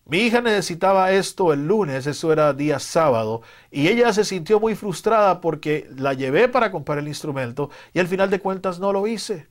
Mi 0.09 0.21
hija 0.21 0.41
necesitaba 0.41 1.13
esto 1.13 1.53
el 1.53 1.69
lunes, 1.69 2.07
eso 2.07 2.33
era 2.33 2.55
día 2.55 2.79
sábado, 2.79 3.43
y 3.71 3.89
ella 3.89 4.11
se 4.15 4.25
sintió 4.25 4.59
muy 4.59 4.75
frustrada 4.75 5.43
porque 5.43 5.87
la 5.97 6.15
llevé 6.15 6.49
para 6.49 6.71
comprar 6.71 6.99
el 6.99 7.09
instrumento 7.09 7.69
y 7.93 7.99
al 7.99 8.09
final 8.09 8.31
de 8.31 8.41
cuentas 8.41 8.79
no 8.79 8.91
lo 8.91 9.07
hice. 9.07 9.49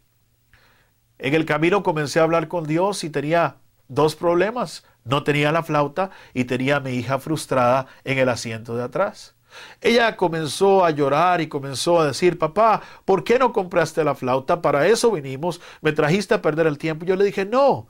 En 1.19 1.35
el 1.35 1.45
camino 1.45 1.83
comencé 1.83 2.19
a 2.19 2.23
hablar 2.23 2.47
con 2.47 2.65
Dios 2.65 3.03
y 3.03 3.11
tenía 3.11 3.57
dos 3.87 4.15
problemas. 4.15 4.83
No 5.07 5.23
tenía 5.23 5.51
la 5.51 5.63
flauta 5.63 6.11
y 6.33 6.45
tenía 6.45 6.77
a 6.77 6.79
mi 6.79 6.91
hija 6.91 7.19
frustrada 7.19 7.87
en 8.03 8.17
el 8.17 8.29
asiento 8.29 8.75
de 8.75 8.83
atrás. 8.83 9.35
Ella 9.81 10.15
comenzó 10.15 10.85
a 10.85 10.91
llorar 10.91 11.41
y 11.41 11.47
comenzó 11.47 11.99
a 11.99 12.07
decir, 12.07 12.37
papá, 12.37 12.81
¿por 13.05 13.23
qué 13.23 13.39
no 13.39 13.53
compraste 13.53 14.03
la 14.03 14.15
flauta? 14.15 14.61
Para 14.61 14.87
eso 14.87 15.11
vinimos, 15.11 15.61
me 15.81 15.93
trajiste 15.93 16.33
a 16.33 16.41
perder 16.41 16.67
el 16.67 16.77
tiempo. 16.77 17.05
Yo 17.05 17.15
le 17.15 17.25
dije, 17.25 17.45
no, 17.45 17.87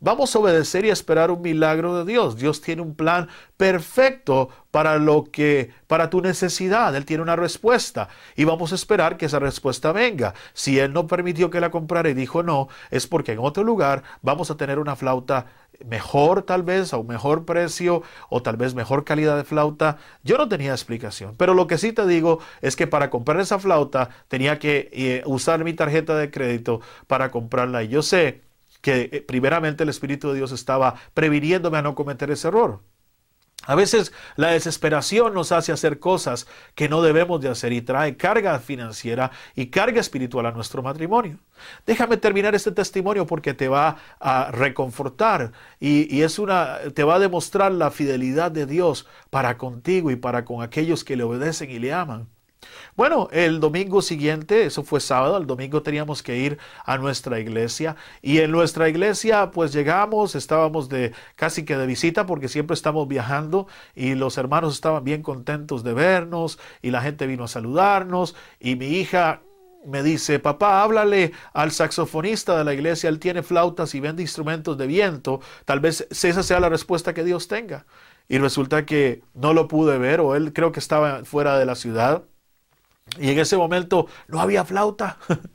Vamos 0.00 0.34
a 0.34 0.38
obedecer 0.38 0.84
y 0.84 0.90
esperar 0.90 1.30
un 1.30 1.40
milagro 1.40 1.96
de 1.96 2.04
Dios. 2.04 2.36
Dios 2.36 2.60
tiene 2.60 2.82
un 2.82 2.94
plan 2.94 3.28
perfecto 3.56 4.50
para 4.70 4.98
lo 4.98 5.24
que 5.24 5.70
para 5.86 6.10
tu 6.10 6.20
necesidad. 6.20 6.94
Él 6.94 7.06
tiene 7.06 7.22
una 7.22 7.36
respuesta 7.36 8.08
y 8.36 8.44
vamos 8.44 8.72
a 8.72 8.74
esperar 8.74 9.16
que 9.16 9.26
esa 9.26 9.38
respuesta 9.38 9.92
venga. 9.92 10.34
Si 10.52 10.78
él 10.78 10.92
no 10.92 11.06
permitió 11.06 11.48
que 11.48 11.60
la 11.60 11.70
comprara 11.70 12.10
y 12.10 12.14
dijo 12.14 12.42
no, 12.42 12.68
es 12.90 13.06
porque 13.06 13.32
en 13.32 13.38
otro 13.38 13.64
lugar 13.64 14.02
vamos 14.20 14.50
a 14.50 14.56
tener 14.56 14.78
una 14.78 14.94
flauta 14.96 15.46
mejor 15.84 16.42
tal 16.42 16.62
vez, 16.62 16.92
a 16.92 16.98
un 16.98 17.06
mejor 17.06 17.44
precio 17.44 18.02
o 18.28 18.42
tal 18.42 18.56
vez 18.56 18.74
mejor 18.74 19.04
calidad 19.04 19.36
de 19.36 19.44
flauta. 19.44 19.98
Yo 20.22 20.38
no 20.38 20.48
tenía 20.48 20.72
explicación, 20.72 21.34
pero 21.36 21.54
lo 21.54 21.66
que 21.66 21.78
sí 21.78 21.92
te 21.92 22.06
digo 22.06 22.40
es 22.60 22.76
que 22.76 22.86
para 22.86 23.10
comprar 23.10 23.40
esa 23.40 23.58
flauta 23.58 24.10
tenía 24.28 24.58
que 24.58 24.90
eh, 24.92 25.22
usar 25.26 25.64
mi 25.64 25.72
tarjeta 25.74 26.16
de 26.16 26.30
crédito 26.30 26.80
para 27.06 27.30
comprarla 27.30 27.82
y 27.82 27.88
yo 27.88 28.02
sé 28.02 28.42
que 28.80 29.08
eh, 29.12 29.22
primeramente 29.22 29.82
el 29.82 29.88
Espíritu 29.88 30.28
de 30.28 30.36
Dios 30.36 30.52
estaba 30.52 30.94
previniéndome 31.14 31.78
a 31.78 31.82
no 31.82 31.94
cometer 31.94 32.30
ese 32.30 32.48
error. 32.48 32.80
A 33.66 33.74
veces 33.74 34.12
la 34.36 34.48
desesperación 34.48 35.32
nos 35.32 35.50
hace 35.50 35.72
hacer 35.72 35.98
cosas 35.98 36.46
que 36.74 36.88
no 36.88 37.02
debemos 37.02 37.40
de 37.40 37.48
hacer 37.48 37.72
y 37.72 37.80
trae 37.80 38.16
carga 38.16 38.58
financiera 38.58 39.30
y 39.54 39.66
carga 39.66 40.00
espiritual 40.00 40.46
a 40.46 40.52
nuestro 40.52 40.82
matrimonio. 40.82 41.38
Déjame 41.86 42.18
terminar 42.18 42.54
este 42.54 42.72
testimonio 42.72 43.26
porque 43.26 43.54
te 43.54 43.68
va 43.68 43.96
a 44.20 44.50
reconfortar 44.50 45.52
y, 45.80 46.14
y, 46.14 46.22
es 46.22 46.38
una, 46.38 46.78
te 46.94 47.04
va 47.04 47.14
a 47.14 47.18
demostrar 47.18 47.72
la 47.72 47.90
fidelidad 47.90 48.50
de 48.50 48.66
Dios 48.66 49.06
para 49.30 49.56
contigo 49.56 50.10
y 50.10 50.16
para 50.16 50.44
con 50.44 50.62
aquellos 50.62 51.04
que 51.04 51.16
le 51.16 51.22
obedecen 51.22 51.70
y 51.70 51.78
le 51.78 51.92
aman. 51.92 52.33
Bueno, 52.96 53.28
el 53.32 53.60
domingo 53.60 54.02
siguiente, 54.02 54.66
eso 54.66 54.82
fue 54.82 55.00
sábado, 55.00 55.36
el 55.36 55.46
domingo 55.46 55.82
teníamos 55.82 56.22
que 56.22 56.36
ir 56.36 56.58
a 56.84 56.98
nuestra 56.98 57.40
iglesia 57.40 57.96
y 58.22 58.38
en 58.38 58.50
nuestra 58.50 58.88
iglesia 58.88 59.50
pues 59.50 59.72
llegamos, 59.72 60.34
estábamos 60.34 60.88
de 60.88 61.12
casi 61.36 61.64
que 61.64 61.76
de 61.76 61.86
visita 61.86 62.26
porque 62.26 62.48
siempre 62.48 62.74
estamos 62.74 63.08
viajando 63.08 63.66
y 63.94 64.14
los 64.14 64.38
hermanos 64.38 64.74
estaban 64.74 65.04
bien 65.04 65.22
contentos 65.22 65.84
de 65.84 65.94
vernos 65.94 66.58
y 66.82 66.90
la 66.90 67.02
gente 67.02 67.26
vino 67.26 67.44
a 67.44 67.48
saludarnos 67.48 68.34
y 68.60 68.76
mi 68.76 68.86
hija 68.86 69.42
me 69.86 70.02
dice, 70.02 70.38
papá, 70.38 70.82
háblale 70.82 71.32
al 71.52 71.70
saxofonista 71.70 72.56
de 72.56 72.64
la 72.64 72.74
iglesia, 72.74 73.08
él 73.08 73.18
tiene 73.18 73.42
flautas 73.42 73.94
y 73.94 74.00
vende 74.00 74.22
instrumentos 74.22 74.78
de 74.78 74.86
viento, 74.86 75.40
tal 75.64 75.80
vez 75.80 76.06
esa 76.10 76.42
sea 76.42 76.60
la 76.60 76.68
respuesta 76.68 77.14
que 77.14 77.24
Dios 77.24 77.48
tenga. 77.48 77.86
Y 78.26 78.38
resulta 78.38 78.86
que 78.86 79.22
no 79.34 79.52
lo 79.52 79.68
pude 79.68 79.98
ver 79.98 80.20
o 80.20 80.34
él 80.34 80.52
creo 80.54 80.72
que 80.72 80.80
estaba 80.80 81.24
fuera 81.24 81.58
de 81.58 81.66
la 81.66 81.74
ciudad. 81.74 82.24
Y 83.18 83.30
en 83.30 83.38
ese 83.38 83.56
momento 83.56 84.06
no 84.28 84.40
había 84.40 84.64
flauta. 84.64 85.18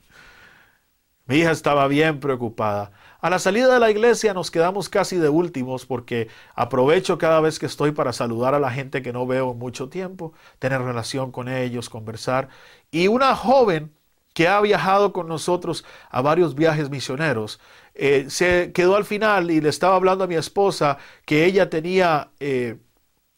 Mi 1.25 1.37
hija 1.37 1.51
estaba 1.51 1.87
bien 1.87 2.19
preocupada. 2.19 2.91
A 3.21 3.29
la 3.29 3.37
salida 3.37 3.71
de 3.71 3.79
la 3.79 3.91
iglesia 3.91 4.33
nos 4.33 4.49
quedamos 4.49 4.89
casi 4.89 5.17
de 5.17 5.29
últimos 5.29 5.85
porque 5.85 6.27
aprovecho 6.55 7.19
cada 7.19 7.39
vez 7.39 7.59
que 7.59 7.67
estoy 7.67 7.91
para 7.91 8.13
saludar 8.13 8.55
a 8.55 8.59
la 8.59 8.71
gente 8.71 9.03
que 9.03 9.13
no 9.13 9.27
veo 9.27 9.53
mucho 9.53 9.89
tiempo, 9.89 10.33
tener 10.57 10.81
relación 10.81 11.31
con 11.31 11.47
ellos, 11.47 11.89
conversar. 11.89 12.49
Y 12.89 13.09
una 13.09 13.35
joven 13.35 13.93
que 14.33 14.47
ha 14.47 14.59
viajado 14.61 15.13
con 15.13 15.27
nosotros 15.27 15.85
a 16.09 16.21
varios 16.21 16.55
viajes 16.55 16.89
misioneros, 16.89 17.59
eh, 17.93 18.25
se 18.29 18.71
quedó 18.73 18.95
al 18.95 19.05
final 19.05 19.51
y 19.51 19.61
le 19.61 19.69
estaba 19.69 19.95
hablando 19.95 20.23
a 20.23 20.27
mi 20.27 20.35
esposa 20.35 20.97
que 21.25 21.45
ella 21.45 21.69
tenía... 21.69 22.31
Eh, 22.39 22.77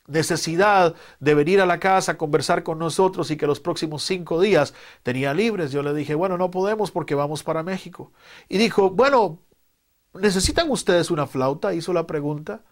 necesidad 0.07 0.95
de 1.19 1.35
venir 1.35 1.61
a 1.61 1.65
la 1.65 1.79
casa 1.79 2.13
a 2.13 2.17
conversar 2.17 2.63
con 2.63 2.79
nosotros 2.79 3.31
y 3.31 3.37
que 3.37 3.47
los 3.47 3.59
próximos 3.59 4.03
cinco 4.03 4.41
días 4.41 4.73
tenía 5.03 5.33
libres. 5.33 5.71
Yo 5.71 5.83
le 5.83 5.93
dije, 5.93 6.15
bueno, 6.15 6.37
no 6.37 6.51
podemos 6.51 6.91
porque 6.91 7.15
vamos 7.15 7.43
para 7.43 7.63
México. 7.63 8.11
Y 8.49 8.57
dijo, 8.57 8.89
bueno, 8.91 9.39
¿necesitan 10.13 10.69
ustedes 10.71 11.11
una 11.11 11.27
flauta? 11.27 11.73
Hizo 11.73 11.93
la 11.93 12.07
pregunta. 12.07 12.63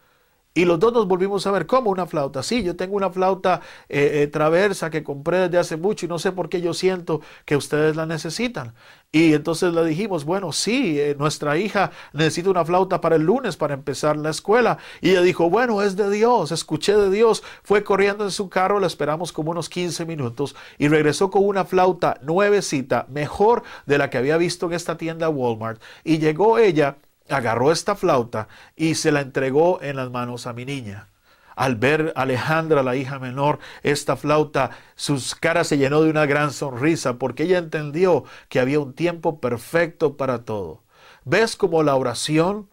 Y 0.59 0.65
los 0.65 0.77
dos 0.77 0.91
nos 0.91 1.07
volvimos 1.07 1.47
a 1.47 1.51
ver, 1.51 1.65
¿cómo 1.65 1.89
una 1.89 2.05
flauta? 2.05 2.43
Sí, 2.43 2.63
yo 2.63 2.75
tengo 2.75 2.97
una 2.97 3.09
flauta 3.09 3.61
eh, 3.87 4.23
eh, 4.23 4.27
traversa 4.27 4.89
que 4.89 5.03
compré 5.03 5.37
desde 5.37 5.57
hace 5.57 5.77
mucho 5.77 6.05
y 6.05 6.09
no 6.09 6.19
sé 6.19 6.33
por 6.33 6.49
qué 6.49 6.59
yo 6.59 6.73
siento 6.73 7.21
que 7.45 7.55
ustedes 7.55 7.95
la 7.95 8.05
necesitan. 8.05 8.73
Y 9.09 9.33
entonces 9.35 9.73
le 9.73 9.85
dijimos, 9.85 10.25
bueno, 10.25 10.51
sí, 10.51 10.99
eh, 10.99 11.15
nuestra 11.17 11.57
hija 11.57 11.91
necesita 12.11 12.49
una 12.49 12.65
flauta 12.65 12.99
para 12.99 13.15
el 13.15 13.21
lunes 13.21 13.55
para 13.55 13.73
empezar 13.73 14.17
la 14.17 14.31
escuela. 14.31 14.79
Y 14.99 15.11
ella 15.11 15.21
dijo, 15.21 15.49
bueno, 15.49 15.81
es 15.81 15.95
de 15.95 16.09
Dios, 16.09 16.51
escuché 16.51 16.93
de 16.93 17.09
Dios. 17.09 17.41
Fue 17.63 17.81
corriendo 17.85 18.25
en 18.25 18.31
su 18.31 18.49
carro, 18.49 18.81
la 18.81 18.87
esperamos 18.87 19.31
como 19.31 19.51
unos 19.51 19.69
15 19.69 20.05
minutos 20.05 20.57
y 20.77 20.89
regresó 20.89 21.29
con 21.29 21.45
una 21.45 21.63
flauta 21.63 22.19
nuevecita, 22.21 23.05
mejor 23.07 23.63
de 23.85 23.97
la 23.97 24.09
que 24.09 24.17
había 24.17 24.35
visto 24.35 24.65
en 24.65 24.73
esta 24.73 24.97
tienda 24.97 25.29
Walmart. 25.29 25.81
Y 26.03 26.17
llegó 26.17 26.57
ella 26.57 26.97
agarró 27.29 27.71
esta 27.71 27.95
flauta 27.95 28.47
y 28.75 28.95
se 28.95 29.11
la 29.11 29.21
entregó 29.21 29.81
en 29.81 29.95
las 29.95 30.11
manos 30.11 30.47
a 30.47 30.53
mi 30.53 30.65
niña. 30.65 31.09
Al 31.55 31.75
ver 31.75 32.13
a 32.15 32.21
Alejandra, 32.21 32.83
la 32.83 32.95
hija 32.95 33.19
menor, 33.19 33.59
esta 33.83 34.15
flauta, 34.15 34.71
sus 34.95 35.35
caras 35.35 35.67
se 35.67 35.77
llenó 35.77 36.01
de 36.01 36.09
una 36.09 36.25
gran 36.25 36.51
sonrisa 36.53 37.15
porque 37.15 37.43
ella 37.43 37.57
entendió 37.57 38.23
que 38.47 38.61
había 38.61 38.79
un 38.79 38.93
tiempo 38.93 39.41
perfecto 39.41 40.15
para 40.15 40.45
todo. 40.45 40.83
¿Ves 41.25 41.57
cómo 41.57 41.83
la 41.83 41.95
oración 41.95 42.69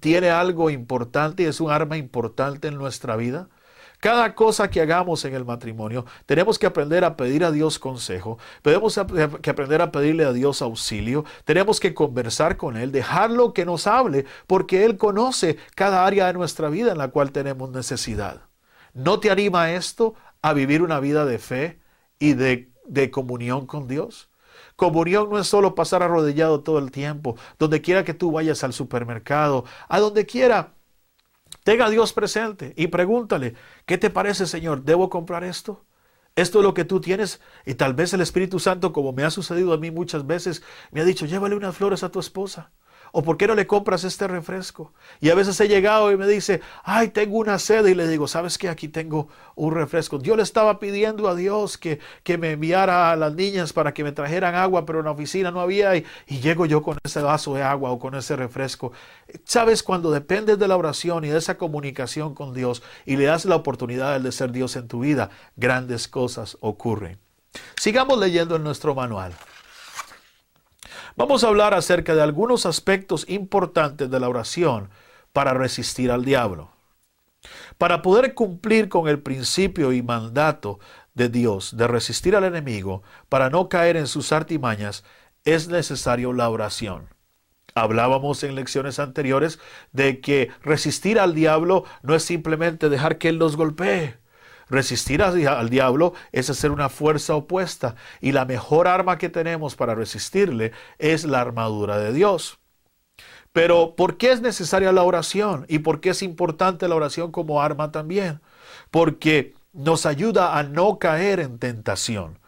tiene 0.00 0.30
algo 0.30 0.70
importante 0.70 1.42
y 1.42 1.46
es 1.46 1.60
un 1.60 1.70
arma 1.70 1.98
importante 1.98 2.68
en 2.68 2.76
nuestra 2.76 3.16
vida? 3.16 3.48
Cada 4.02 4.34
cosa 4.34 4.68
que 4.68 4.80
hagamos 4.80 5.24
en 5.26 5.32
el 5.32 5.44
matrimonio, 5.44 6.04
tenemos 6.26 6.58
que 6.58 6.66
aprender 6.66 7.04
a 7.04 7.16
pedir 7.16 7.44
a 7.44 7.52
Dios 7.52 7.78
consejo, 7.78 8.36
tenemos 8.60 8.98
que 9.40 9.50
aprender 9.50 9.80
a 9.80 9.92
pedirle 9.92 10.24
a 10.24 10.32
Dios 10.32 10.60
auxilio, 10.60 11.24
tenemos 11.44 11.78
que 11.78 11.94
conversar 11.94 12.56
con 12.56 12.76
Él, 12.76 12.90
dejarlo 12.90 13.52
que 13.52 13.64
nos 13.64 13.86
hable, 13.86 14.26
porque 14.48 14.84
Él 14.84 14.96
conoce 14.96 15.56
cada 15.76 16.04
área 16.04 16.26
de 16.26 16.32
nuestra 16.32 16.68
vida 16.68 16.90
en 16.90 16.98
la 16.98 17.12
cual 17.12 17.30
tenemos 17.30 17.70
necesidad. 17.70 18.40
¿No 18.92 19.20
te 19.20 19.30
anima 19.30 19.70
esto 19.70 20.16
a 20.42 20.52
vivir 20.52 20.82
una 20.82 20.98
vida 20.98 21.24
de 21.24 21.38
fe 21.38 21.78
y 22.18 22.32
de, 22.32 22.72
comunión 23.12 23.68
con 23.68 23.86
Dios? 23.86 24.30
Comunión 24.74 25.30
no 25.30 25.38
es 25.38 25.46
solo 25.46 25.76
pasar 25.76 26.02
arrodillado 26.02 26.62
todo 26.62 26.80
el 26.80 26.90
tiempo, 26.90 27.36
donde 27.56 27.80
quiera 27.80 28.02
que 28.02 28.14
tú 28.14 28.32
vayas 28.32 28.64
al 28.64 28.72
supermercado, 28.72 29.64
a 29.88 30.00
donde 30.00 30.26
quiera 30.26 30.74
Tenga 31.64 31.86
a 31.86 31.90
Dios 31.90 32.12
presente 32.12 32.74
y 32.76 32.88
pregúntale, 32.88 33.54
¿qué 33.86 33.98
te 33.98 34.10
parece, 34.10 34.46
Señor? 34.46 34.82
¿Debo 34.82 35.08
comprar 35.08 35.44
esto? 35.44 35.84
Esto 36.34 36.58
es 36.58 36.64
lo 36.64 36.74
que 36.74 36.84
tú 36.84 37.00
tienes 37.00 37.40
y 37.66 37.74
tal 37.74 37.94
vez 37.94 38.12
el 38.14 38.20
Espíritu 38.20 38.58
Santo, 38.58 38.92
como 38.92 39.12
me 39.12 39.22
ha 39.22 39.30
sucedido 39.30 39.72
a 39.72 39.78
mí 39.78 39.90
muchas 39.90 40.26
veces, 40.26 40.62
me 40.90 41.00
ha 41.00 41.04
dicho, 41.04 41.26
llévale 41.26 41.54
unas 41.54 41.76
flores 41.76 42.02
a 42.02 42.10
tu 42.10 42.20
esposa. 42.20 42.72
¿O 43.14 43.22
por 43.22 43.36
qué 43.36 43.46
no 43.46 43.54
le 43.54 43.66
compras 43.66 44.04
este 44.04 44.26
refresco? 44.26 44.94
Y 45.20 45.28
a 45.28 45.34
veces 45.34 45.60
he 45.60 45.68
llegado 45.68 46.10
y 46.10 46.16
me 46.16 46.26
dice, 46.26 46.62
ay, 46.82 47.08
tengo 47.08 47.36
una 47.36 47.58
sed. 47.58 47.84
Y 47.84 47.94
le 47.94 48.08
digo, 48.08 48.26
¿sabes 48.26 48.56
qué? 48.56 48.70
Aquí 48.70 48.88
tengo 48.88 49.28
un 49.54 49.74
refresco. 49.74 50.18
Yo 50.18 50.34
le 50.34 50.42
estaba 50.42 50.80
pidiendo 50.80 51.28
a 51.28 51.34
Dios 51.34 51.76
que, 51.76 52.00
que 52.22 52.38
me 52.38 52.52
enviara 52.52 53.12
a 53.12 53.16
las 53.16 53.34
niñas 53.34 53.74
para 53.74 53.92
que 53.92 54.02
me 54.02 54.12
trajeran 54.12 54.54
agua, 54.54 54.86
pero 54.86 55.00
en 55.00 55.04
la 55.04 55.10
oficina 55.10 55.50
no 55.50 55.60
había. 55.60 55.94
Y, 55.94 56.06
y 56.26 56.40
llego 56.40 56.64
yo 56.64 56.82
con 56.82 56.96
ese 57.04 57.20
vaso 57.20 57.54
de 57.54 57.62
agua 57.62 57.90
o 57.90 57.98
con 57.98 58.14
ese 58.14 58.34
refresco. 58.34 58.92
¿Sabes? 59.44 59.82
Cuando 59.82 60.10
dependes 60.10 60.58
de 60.58 60.66
la 60.66 60.78
oración 60.78 61.26
y 61.26 61.28
de 61.28 61.36
esa 61.36 61.58
comunicación 61.58 62.34
con 62.34 62.54
Dios 62.54 62.82
y 63.04 63.18
le 63.18 63.26
das 63.26 63.44
la 63.44 63.56
oportunidad 63.56 64.18
de 64.18 64.32
ser 64.32 64.52
Dios 64.52 64.74
en 64.76 64.88
tu 64.88 65.00
vida, 65.00 65.28
grandes 65.56 66.08
cosas 66.08 66.56
ocurren. 66.60 67.18
Sigamos 67.76 68.18
leyendo 68.18 68.56
en 68.56 68.64
nuestro 68.64 68.94
manual. 68.94 69.34
Vamos 71.16 71.44
a 71.44 71.48
hablar 71.48 71.74
acerca 71.74 72.14
de 72.14 72.22
algunos 72.22 72.66
aspectos 72.66 73.24
importantes 73.28 74.10
de 74.10 74.20
la 74.20 74.28
oración 74.28 74.90
para 75.32 75.54
resistir 75.54 76.10
al 76.10 76.24
diablo. 76.24 76.70
Para 77.78 78.02
poder 78.02 78.34
cumplir 78.34 78.88
con 78.88 79.08
el 79.08 79.20
principio 79.20 79.92
y 79.92 80.02
mandato 80.02 80.78
de 81.14 81.28
Dios 81.28 81.76
de 81.76 81.88
resistir 81.88 82.36
al 82.36 82.44
enemigo, 82.44 83.02
para 83.28 83.50
no 83.50 83.68
caer 83.68 83.96
en 83.96 84.06
sus 84.06 84.32
artimañas, 84.32 85.04
es 85.44 85.68
necesario 85.68 86.32
la 86.32 86.48
oración. 86.48 87.08
Hablábamos 87.74 88.44
en 88.44 88.54
lecciones 88.54 88.98
anteriores 88.98 89.58
de 89.92 90.20
que 90.20 90.50
resistir 90.62 91.18
al 91.18 91.34
diablo 91.34 91.84
no 92.02 92.14
es 92.14 92.22
simplemente 92.22 92.88
dejar 92.88 93.18
que 93.18 93.28
él 93.28 93.38
nos 93.38 93.56
golpee. 93.56 94.21
Resistir 94.72 95.22
al 95.22 95.68
diablo 95.68 96.14
es 96.32 96.48
hacer 96.48 96.70
una 96.70 96.88
fuerza 96.88 97.36
opuesta 97.36 97.94
y 98.22 98.32
la 98.32 98.46
mejor 98.46 98.88
arma 98.88 99.18
que 99.18 99.28
tenemos 99.28 99.76
para 99.76 99.94
resistirle 99.94 100.72
es 100.98 101.24
la 101.24 101.42
armadura 101.42 101.98
de 101.98 102.14
Dios. 102.14 102.58
Pero 103.52 103.94
¿por 103.96 104.16
qué 104.16 104.32
es 104.32 104.40
necesaria 104.40 104.90
la 104.90 105.02
oración? 105.02 105.66
¿Y 105.68 105.80
por 105.80 106.00
qué 106.00 106.08
es 106.08 106.22
importante 106.22 106.88
la 106.88 106.94
oración 106.94 107.32
como 107.32 107.60
arma 107.60 107.92
también? 107.92 108.40
Porque 108.90 109.52
nos 109.74 110.06
ayuda 110.06 110.56
a 110.56 110.62
no 110.62 110.98
caer 110.98 111.40
en 111.40 111.58
tentación. 111.58 112.38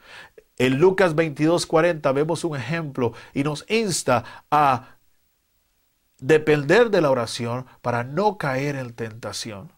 En 0.56 0.78
Lucas 0.78 1.14
22:40 1.14 2.14
vemos 2.14 2.42
un 2.44 2.56
ejemplo 2.56 3.12
y 3.34 3.44
nos 3.44 3.66
insta 3.68 4.24
a 4.50 4.96
depender 6.20 6.88
de 6.88 7.02
la 7.02 7.10
oración 7.10 7.66
para 7.82 8.02
no 8.02 8.38
caer 8.38 8.76
en 8.76 8.94
tentación. 8.94 9.73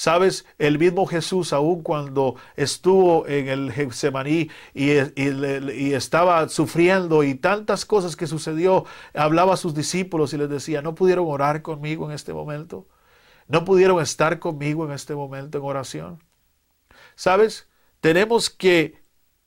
Sabes, 0.00 0.46
el 0.56 0.78
mismo 0.78 1.04
Jesús, 1.04 1.52
aun 1.52 1.82
cuando 1.82 2.36
estuvo 2.56 3.26
en 3.28 3.48
el 3.48 3.70
Getsemaní 3.70 4.48
y, 4.72 4.92
y, 4.92 5.92
estaba 5.92 6.48
sufriendo 6.48 7.22
y 7.22 7.34
tantas 7.34 7.84
cosas 7.84 8.16
que 8.16 8.26
sucedió, 8.26 8.86
hablaba 9.12 9.52
a 9.52 9.56
sus 9.58 9.74
discípulos 9.74 10.32
y 10.32 10.38
les 10.38 10.48
decía, 10.48 10.80
¿no 10.80 10.94
pudieron 10.94 11.26
orar 11.28 11.60
conmigo 11.60 12.06
en 12.06 12.12
este 12.12 12.32
momento? 12.32 12.88
¿No 13.46 13.66
pudieron 13.66 14.00
estar 14.00 14.38
conmigo 14.38 14.86
en 14.86 14.92
este 14.92 15.14
momento 15.14 15.58
en 15.58 15.64
oración? 15.64 16.24
Sabes, 17.14 17.68
tenemos 18.00 18.48
que 18.48 19.02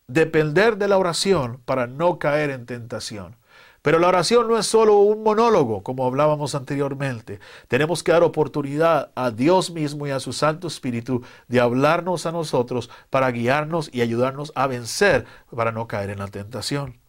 depender 0.05 0.77
de 0.77 0.87
la 0.87 0.99
oración 0.99 1.63
para 1.65 1.87
no 1.87 2.19
caer 2.19 2.51
en 2.51 2.67
tentación. 2.67 3.37
Pero 3.83 3.99
la 3.99 4.07
oración 4.07 4.47
no 4.47 4.57
es 4.57 4.65
solo 4.65 4.95
un 4.95 5.23
monólogo, 5.23 5.83
como 5.83 6.05
hablábamos 6.05 6.55
anteriormente. 6.55 7.41
Tenemos 7.67 8.01
que 8.01 8.13
dar 8.13 8.23
oportunidad 8.23 9.11
a 9.13 9.29
Dios 9.29 9.71
mismo 9.71 10.07
y 10.07 10.11
a 10.11 10.21
su 10.21 10.31
Santo 10.31 10.67
Espíritu 10.67 11.21
de 11.49 11.59
hablarnos 11.59 12.25
a 12.25 12.31
nosotros 12.31 12.89
para 13.09 13.29
guiarnos 13.29 13.89
y 13.93 13.99
ayudarnos 13.99 14.53
a 14.55 14.67
vencer 14.67 15.25
para 15.53 15.73
no 15.73 15.85
caer 15.85 16.11
en 16.11 16.19
la 16.19 16.29
tentación. 16.29 17.01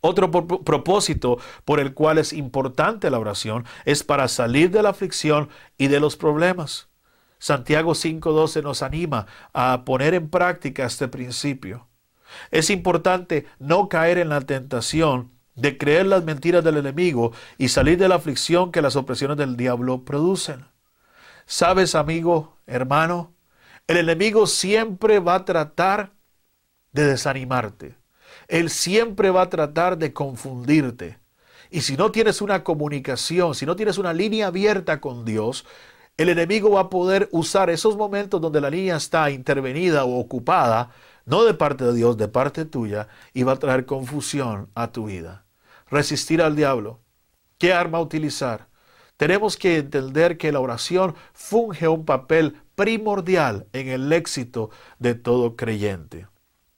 Otro 0.00 0.28
propósito 0.32 1.38
por 1.64 1.78
el 1.78 1.94
cual 1.94 2.18
es 2.18 2.32
importante 2.32 3.08
la 3.08 3.20
oración 3.20 3.64
es 3.84 4.02
para 4.02 4.26
salir 4.26 4.72
de 4.72 4.82
la 4.82 4.90
aflicción 4.90 5.50
y 5.78 5.86
de 5.86 6.00
los 6.00 6.16
problemas. 6.16 6.88
Santiago 7.38 7.92
5.12 7.92 8.60
nos 8.64 8.82
anima 8.82 9.26
a 9.52 9.84
poner 9.84 10.14
en 10.14 10.30
práctica 10.30 10.84
este 10.84 11.06
principio. 11.06 11.86
Es 12.50 12.70
importante 12.70 13.46
no 13.60 13.88
caer 13.88 14.18
en 14.18 14.30
la 14.30 14.40
tentación 14.40 15.35
de 15.56 15.78
creer 15.78 16.06
las 16.06 16.22
mentiras 16.24 16.62
del 16.62 16.76
enemigo 16.76 17.32
y 17.58 17.68
salir 17.68 17.98
de 17.98 18.08
la 18.08 18.16
aflicción 18.16 18.70
que 18.70 18.82
las 18.82 18.94
opresiones 18.94 19.38
del 19.38 19.56
diablo 19.56 20.04
producen. 20.04 20.66
Sabes, 21.46 21.94
amigo, 21.94 22.58
hermano, 22.66 23.34
el 23.86 23.96
enemigo 23.96 24.46
siempre 24.46 25.18
va 25.18 25.36
a 25.36 25.44
tratar 25.44 26.12
de 26.92 27.06
desanimarte. 27.06 27.96
Él 28.48 28.70
siempre 28.70 29.30
va 29.30 29.42
a 29.42 29.50
tratar 29.50 29.96
de 29.98 30.12
confundirte. 30.12 31.18
Y 31.70 31.80
si 31.80 31.96
no 31.96 32.12
tienes 32.12 32.42
una 32.42 32.62
comunicación, 32.62 33.54
si 33.54 33.66
no 33.66 33.76
tienes 33.76 33.98
una 33.98 34.12
línea 34.12 34.48
abierta 34.48 35.00
con 35.00 35.24
Dios, 35.24 35.64
el 36.16 36.28
enemigo 36.28 36.70
va 36.70 36.82
a 36.82 36.90
poder 36.90 37.28
usar 37.32 37.70
esos 37.70 37.96
momentos 37.96 38.40
donde 38.40 38.60
la 38.60 38.70
línea 38.70 38.96
está 38.96 39.30
intervenida 39.30 40.04
o 40.04 40.18
ocupada, 40.18 40.90
no 41.24 41.44
de 41.44 41.54
parte 41.54 41.84
de 41.84 41.94
Dios, 41.94 42.16
de 42.16 42.28
parte 42.28 42.64
tuya, 42.64 43.08
y 43.34 43.42
va 43.42 43.52
a 43.52 43.58
traer 43.58 43.84
confusión 43.86 44.70
a 44.74 44.92
tu 44.92 45.06
vida 45.06 45.45
resistir 45.88 46.42
al 46.42 46.56
diablo. 46.56 47.00
¿Qué 47.58 47.72
arma 47.72 48.00
utilizar? 48.00 48.68
Tenemos 49.16 49.56
que 49.56 49.78
entender 49.78 50.36
que 50.36 50.52
la 50.52 50.60
oración 50.60 51.14
funge 51.32 51.88
un 51.88 52.04
papel 52.04 52.60
primordial 52.74 53.66
en 53.72 53.88
el 53.88 54.12
éxito 54.12 54.70
de 54.98 55.14
todo 55.14 55.56
creyente. 55.56 56.26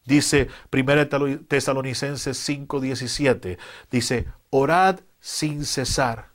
Dice 0.04 0.48
1 0.72 1.08
Tesalonicenses 1.48 2.48
5:17, 2.48 3.58
dice, 3.90 4.26
orad 4.50 5.00
sin 5.20 5.64
cesar. 5.64 6.30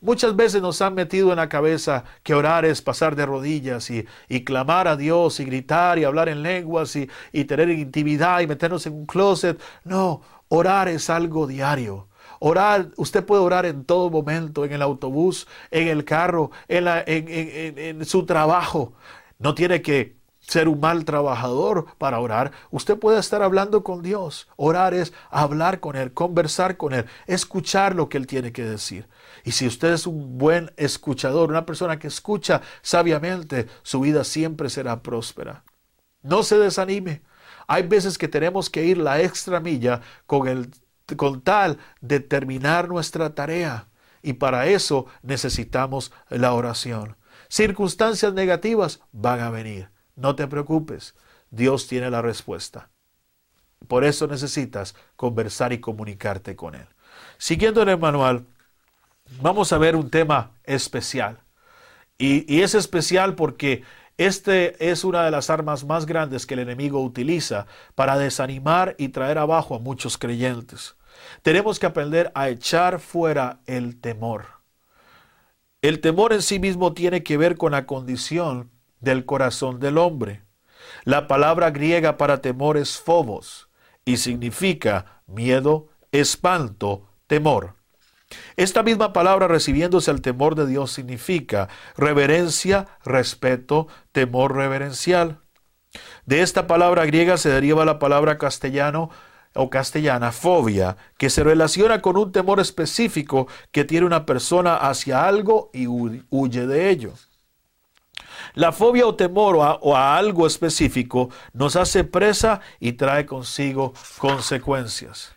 Muchas 0.00 0.36
veces 0.36 0.62
nos 0.62 0.80
han 0.80 0.94
metido 0.94 1.30
en 1.30 1.38
la 1.38 1.48
cabeza 1.48 2.04
que 2.22 2.34
orar 2.34 2.64
es 2.64 2.82
pasar 2.82 3.16
de 3.16 3.26
rodillas 3.26 3.90
y, 3.90 4.06
clamar 4.44 4.86
a 4.86 4.96
Dios 4.96 5.40
y 5.40 5.44
gritar 5.44 5.98
y 5.98 6.04
hablar 6.04 6.28
en 6.28 6.44
lenguas 6.44 6.94
y, 6.94 7.10
y 7.32 7.44
tener 7.44 7.68
intimidad 7.70 8.40
y 8.40 8.46
meternos 8.46 8.86
en 8.86 8.92
un 8.92 9.06
closet. 9.06 9.60
No, 9.82 10.22
orar 10.48 10.86
es 10.86 11.10
algo 11.10 11.48
diario. 11.48 12.07
Orar, 12.40 12.90
usted 12.96 13.24
puede 13.24 13.42
orar 13.42 13.66
en 13.66 13.84
todo 13.84 14.10
momento, 14.10 14.64
en 14.64 14.72
el 14.72 14.82
autobús, 14.82 15.46
en 15.70 15.88
el 15.88 16.04
carro, 16.04 16.50
en, 16.68 18.04
su 18.04 18.24
trabajo. 18.26 18.92
No 19.38 19.54
tiene 19.54 19.82
que 19.82 20.16
ser 20.40 20.68
un 20.68 20.80
mal 20.80 21.04
trabajador 21.04 21.86
para 21.98 22.20
orar. 22.20 22.52
Usted 22.70 22.98
puede 22.98 23.18
estar 23.18 23.42
hablando 23.42 23.84
con 23.84 24.02
Dios. 24.02 24.48
Orar 24.56 24.94
es 24.94 25.12
hablar 25.30 25.80
con 25.80 25.96
Él, 25.96 26.12
conversar 26.12 26.76
con 26.76 26.94
Él, 26.94 27.06
escuchar 27.26 27.94
lo 27.94 28.08
que 28.08 28.16
Él 28.16 28.26
tiene 28.26 28.52
que 28.52 28.64
decir. 28.64 29.08
Y 29.44 29.52
si 29.52 29.66
usted 29.66 29.92
es 29.92 30.06
un 30.06 30.38
buen 30.38 30.72
escuchador, 30.76 31.50
una 31.50 31.66
persona 31.66 31.98
que 31.98 32.08
escucha 32.08 32.62
sabiamente, 32.82 33.66
su 33.82 34.00
vida 34.00 34.24
siempre 34.24 34.70
será 34.70 35.02
próspera. 35.02 35.64
No 36.22 36.42
se 36.42 36.58
desanime. 36.58 37.22
Hay 37.66 37.82
veces 37.82 38.16
que 38.16 38.28
tenemos 38.28 38.70
que 38.70 38.84
ir 38.84 38.98
la 38.98 39.20
extra 39.20 39.60
milla 39.60 40.00
con, 40.26 40.48
el, 40.48 40.70
con 41.16 41.40
tal 41.40 41.78
de 42.00 42.20
terminar 42.20 42.88
nuestra 42.88 43.34
tarea. 43.34 43.88
Y 44.22 44.34
para 44.34 44.66
eso 44.66 45.06
necesitamos 45.22 46.12
la 46.28 46.52
oración. 46.52 47.16
Circunstancias 47.48 48.34
negativas 48.34 49.00
van 49.12 49.40
a 49.40 49.50
venir 49.50 49.90
no 50.18 50.34
te 50.34 50.46
preocupes, 50.48 51.14
Dios 51.50 51.86
tiene 51.86 52.10
la 52.10 52.20
respuesta. 52.20 52.90
Por 53.86 54.04
eso 54.04 54.26
necesitas 54.26 54.96
conversar 55.14 55.72
y 55.72 55.78
comunicarte 55.78 56.56
con 56.56 56.74
Él. 56.74 56.88
Siguiendo 57.38 57.80
en 57.82 57.90
el 57.90 57.98
manual, 57.98 58.44
vamos 59.40 59.72
a 59.72 59.78
ver 59.78 59.94
un 59.94 60.10
tema 60.10 60.50
especial. 60.64 61.38
Y, 62.18 62.60
es 62.60 62.74
especial 62.74 63.36
porque 63.36 63.84
este 64.16 64.90
es 64.90 65.04
una 65.04 65.24
de 65.24 65.30
las 65.30 65.50
armas 65.50 65.84
más 65.84 66.04
grandes 66.04 66.46
que 66.46 66.54
el 66.54 66.60
enemigo 66.60 67.00
utiliza 67.00 67.68
para 67.94 68.18
desanimar 68.18 68.96
y 68.98 69.10
traer 69.10 69.38
abajo 69.38 69.76
a 69.76 69.78
muchos 69.78 70.18
creyentes. 70.18 70.96
Tenemos 71.42 71.78
que 71.78 71.86
aprender 71.86 72.30
a 72.34 72.48
echar 72.48 73.00
fuera 73.00 73.60
el 73.66 74.00
temor. 74.00 74.46
El 75.80 76.00
temor 76.00 76.32
en 76.32 76.42
sí 76.42 76.58
mismo 76.58 76.92
tiene 76.92 77.22
que 77.22 77.36
ver 77.36 77.56
con 77.56 77.72
la 77.72 77.86
condición 77.86 78.70
del 79.00 79.24
corazón 79.24 79.78
del 79.78 79.98
hombre. 79.98 80.42
La 81.04 81.28
palabra 81.28 81.70
griega 81.70 82.16
para 82.16 82.40
temor 82.40 82.76
es 82.76 82.98
phobos 82.98 83.68
y 84.04 84.16
significa 84.16 85.22
miedo, 85.26 85.88
espanto, 86.12 87.08
temor. 87.26 87.74
Esta 88.56 88.82
misma 88.82 89.12
palabra 89.12 89.48
recibiéndose 89.48 90.10
al 90.10 90.20
temor 90.20 90.54
de 90.54 90.66
Dios 90.66 90.92
significa 90.92 91.68
reverencia, 91.96 92.86
respeto, 93.04 93.86
temor 94.12 94.54
reverencial. 94.54 95.40
De 96.26 96.42
esta 96.42 96.66
palabra 96.66 97.06
griega 97.06 97.38
se 97.38 97.48
deriva 97.48 97.84
la 97.84 97.98
palabra 97.98 98.36
castellano 98.36 99.10
o 99.54 99.70
castellana 99.70 100.32
fobia, 100.32 100.96
que 101.16 101.30
se 101.30 101.42
relaciona 101.42 102.00
con 102.00 102.16
un 102.16 102.32
temor 102.32 102.60
específico 102.60 103.48
que 103.72 103.84
tiene 103.84 104.06
una 104.06 104.26
persona 104.26 104.76
hacia 104.76 105.26
algo 105.26 105.70
y 105.72 105.86
huye 105.86 106.66
de 106.66 106.90
ello. 106.90 107.12
La 108.54 108.72
fobia 108.72 109.06
o 109.06 109.14
temor 109.14 109.56
o 109.56 109.96
a, 109.96 110.16
algo 110.16 110.46
específico 110.46 111.30
nos 111.52 111.76
hace 111.76 112.04
presa 112.04 112.60
y 112.80 112.92
trae 112.92 113.26
consigo 113.26 113.92
consecuencias. 114.18 115.34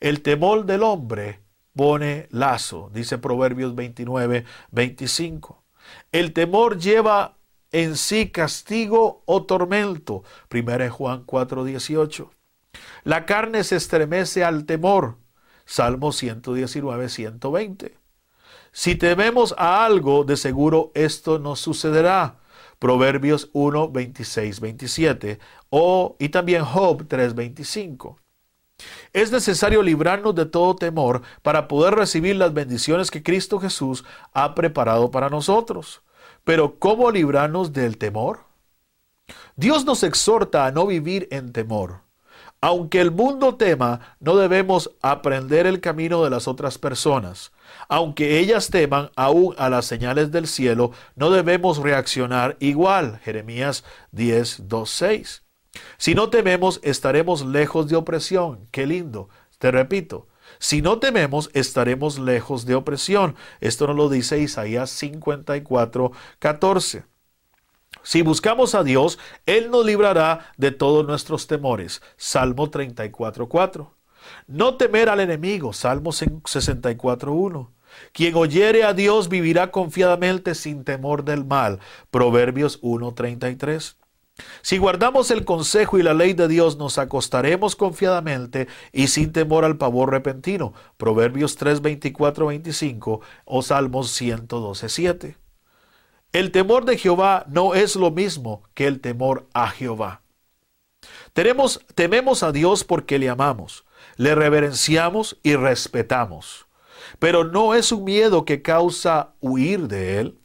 El 0.00 0.22
temor 0.22 0.64
del 0.64 0.82
hombre 0.82 1.40
pone 1.74 2.28
lazo, 2.30 2.90
dice 2.92 3.18
Proverbios 3.18 3.74
29, 3.74 4.44
25. 4.70 5.62
El 6.12 6.32
temor 6.32 6.78
lleva 6.78 7.36
en 7.72 7.96
sí 7.96 8.30
castigo 8.30 9.22
o 9.26 9.44
tormento, 9.44 10.24
1 10.52 10.90
Juan 10.90 11.24
4, 11.24 11.64
18. 11.64 12.30
La 13.04 13.26
carne 13.26 13.64
se 13.64 13.76
estremece 13.76 14.44
al 14.44 14.64
temor, 14.64 15.16
Salmo 15.64 16.12
119, 16.12 17.08
120. 17.08 17.98
Si 18.72 18.94
tememos 18.96 19.54
a 19.58 19.84
algo, 19.84 20.24
de 20.24 20.36
seguro 20.36 20.92
esto 20.94 21.38
nos 21.38 21.60
sucederá. 21.60 22.36
Proverbios 22.78 23.50
1, 23.52 23.90
26, 23.90 24.60
27. 24.60 25.38
O, 25.70 26.16
y 26.18 26.28
también 26.28 26.64
Job 26.64 27.06
3, 27.08 27.34
25. 27.34 28.18
Es 29.12 29.32
necesario 29.32 29.82
librarnos 29.82 30.34
de 30.34 30.46
todo 30.46 30.76
temor 30.76 31.22
para 31.42 31.66
poder 31.66 31.94
recibir 31.94 32.36
las 32.36 32.54
bendiciones 32.54 33.10
que 33.10 33.22
Cristo 33.22 33.58
Jesús 33.58 34.04
ha 34.32 34.54
preparado 34.54 35.10
para 35.10 35.28
nosotros. 35.28 36.02
Pero 36.44 36.78
¿cómo 36.78 37.10
librarnos 37.10 37.72
del 37.72 37.98
temor? 37.98 38.44
Dios 39.56 39.84
nos 39.84 40.04
exhorta 40.04 40.66
a 40.66 40.70
no 40.70 40.86
vivir 40.86 41.26
en 41.32 41.52
temor. 41.52 42.02
Aunque 42.60 43.00
el 43.00 43.12
mundo 43.12 43.54
tema, 43.54 44.16
no 44.18 44.36
debemos 44.36 44.90
aprender 45.00 45.66
el 45.66 45.80
camino 45.80 46.24
de 46.24 46.30
las 46.30 46.48
otras 46.48 46.76
personas. 46.76 47.52
Aunque 47.88 48.40
ellas 48.40 48.70
teman 48.70 49.10
aún 49.14 49.54
a 49.58 49.68
las 49.70 49.86
señales 49.86 50.32
del 50.32 50.48
cielo, 50.48 50.90
no 51.14 51.30
debemos 51.30 51.78
reaccionar 51.78 52.56
igual. 52.58 53.20
Jeremías 53.22 53.84
10, 54.10 54.68
2, 54.68 54.90
6. 54.90 55.42
Si 55.98 56.14
no 56.16 56.30
tememos, 56.30 56.80
estaremos 56.82 57.46
lejos 57.46 57.88
de 57.88 57.96
opresión. 57.96 58.66
Qué 58.72 58.86
lindo. 58.86 59.28
Te 59.58 59.70
repito, 59.70 60.26
si 60.58 60.82
no 60.82 60.98
tememos, 60.98 61.50
estaremos 61.54 62.18
lejos 62.18 62.66
de 62.66 62.74
opresión. 62.74 63.36
Esto 63.60 63.86
nos 63.86 63.96
lo 63.96 64.08
dice 64.08 64.40
Isaías 64.40 64.90
54, 64.90 66.12
14. 66.38 67.04
Si 68.08 68.22
buscamos 68.22 68.74
a 68.74 68.84
Dios, 68.84 69.18
Él 69.44 69.70
nos 69.70 69.84
librará 69.84 70.50
de 70.56 70.70
todos 70.70 71.06
nuestros 71.06 71.46
temores. 71.46 72.00
Salmo 72.16 72.70
34.4. 72.70 73.90
No 74.46 74.78
temer 74.78 75.10
al 75.10 75.20
enemigo. 75.20 75.74
Salmo 75.74 76.12
64.1. 76.12 77.68
Quien 78.12 78.34
oyere 78.34 78.84
a 78.84 78.94
Dios 78.94 79.28
vivirá 79.28 79.70
confiadamente 79.70 80.54
sin 80.54 80.84
temor 80.84 81.22
del 81.22 81.44
mal. 81.44 81.80
Proverbios 82.10 82.80
1.33. 82.80 83.96
Si 84.62 84.78
guardamos 84.78 85.30
el 85.30 85.44
consejo 85.44 85.98
y 85.98 86.02
la 86.02 86.14
ley 86.14 86.32
de 86.32 86.48
Dios, 86.48 86.78
nos 86.78 86.96
acostaremos 86.96 87.76
confiadamente 87.76 88.68
y 88.90 89.08
sin 89.08 89.32
temor 89.32 89.66
al 89.66 89.76
pavor 89.76 90.10
repentino. 90.10 90.72
Proverbios 90.96 91.56
3, 91.56 91.82
25 91.82 93.20
o 93.44 93.62
Salmos 93.62 94.10
112, 94.12 94.88
7. 94.88 95.47
El 96.32 96.52
temor 96.52 96.84
de 96.84 96.98
Jehová 96.98 97.46
no 97.48 97.74
es 97.74 97.96
lo 97.96 98.10
mismo 98.10 98.62
que 98.74 98.86
el 98.86 99.00
temor 99.00 99.48
a 99.54 99.68
Jehová. 99.68 100.22
Tenemos, 101.32 101.80
tememos 101.94 102.42
a 102.42 102.52
Dios 102.52 102.84
porque 102.84 103.18
le 103.18 103.30
amamos, 103.30 103.86
le 104.16 104.34
reverenciamos 104.34 105.38
y 105.42 105.56
respetamos. 105.56 106.66
Pero 107.18 107.44
no 107.44 107.74
es 107.74 107.92
un 107.92 108.04
miedo 108.04 108.44
que 108.44 108.60
causa 108.60 109.34
huir 109.40 109.88
de 109.88 110.20
Él. 110.20 110.38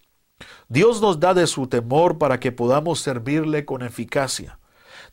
Dios 0.69 1.01
nos 1.01 1.19
da 1.19 1.33
de 1.33 1.47
su 1.47 1.67
temor 1.67 2.17
para 2.17 2.39
que 2.39 2.53
podamos 2.53 3.01
servirle 3.01 3.65
con 3.65 3.81
eficacia. 3.81 4.59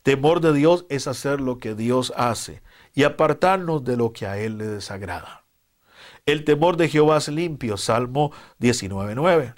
Temor 0.03 0.39
de 0.39 0.53
Dios 0.53 0.85
es 0.89 1.05
hacer 1.05 1.41
lo 1.41 1.57
que 1.57 1.75
Dios 1.75 2.13
hace 2.15 2.63
y 2.93 3.03
apartarnos 3.03 3.83
de 3.83 3.97
lo 3.97 4.13
que 4.13 4.25
a 4.25 4.37
Él 4.37 4.57
le 4.57 4.67
desagrada. 4.67 5.43
El 6.25 6.45
temor 6.45 6.77
de 6.77 6.87
Jehová 6.87 7.17
es 7.17 7.27
limpio, 7.27 7.75
Salmo 7.75 8.31
19.9. 8.59 9.55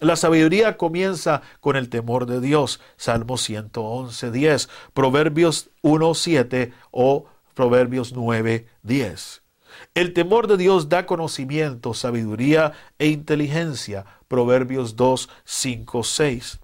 La 0.00 0.16
sabiduría 0.16 0.78
comienza 0.78 1.42
con 1.60 1.76
el 1.76 1.90
temor 1.90 2.24
de 2.24 2.40
Dios. 2.40 2.80
Salmo 2.96 3.36
111, 3.36 4.30
10, 4.30 4.68
Proverbios 4.94 5.68
1, 5.82 6.14
7 6.14 6.72
o 6.90 7.26
Proverbios 7.54 8.14
9, 8.14 8.66
10. 8.82 9.42
El 9.94 10.14
temor 10.14 10.46
de 10.46 10.56
Dios 10.56 10.88
da 10.88 11.04
conocimiento, 11.04 11.92
sabiduría 11.92 12.72
e 12.98 13.08
inteligencia. 13.08 14.06
Proverbios 14.26 14.96
2, 14.96 15.28
5, 15.44 16.02
6. 16.02 16.60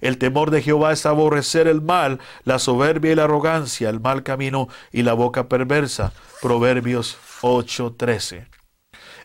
El 0.00 0.18
temor 0.18 0.50
de 0.50 0.62
Jehová 0.62 0.92
es 0.92 1.04
aborrecer 1.04 1.66
el 1.66 1.82
mal, 1.82 2.20
la 2.44 2.58
soberbia 2.58 3.12
y 3.12 3.14
la 3.14 3.24
arrogancia, 3.24 3.90
el 3.90 4.00
mal 4.00 4.22
camino 4.22 4.68
y 4.92 5.02
la 5.02 5.12
boca 5.12 5.48
perversa. 5.48 6.12
Proverbios 6.40 7.18
8, 7.42 7.94
13. 7.98 8.61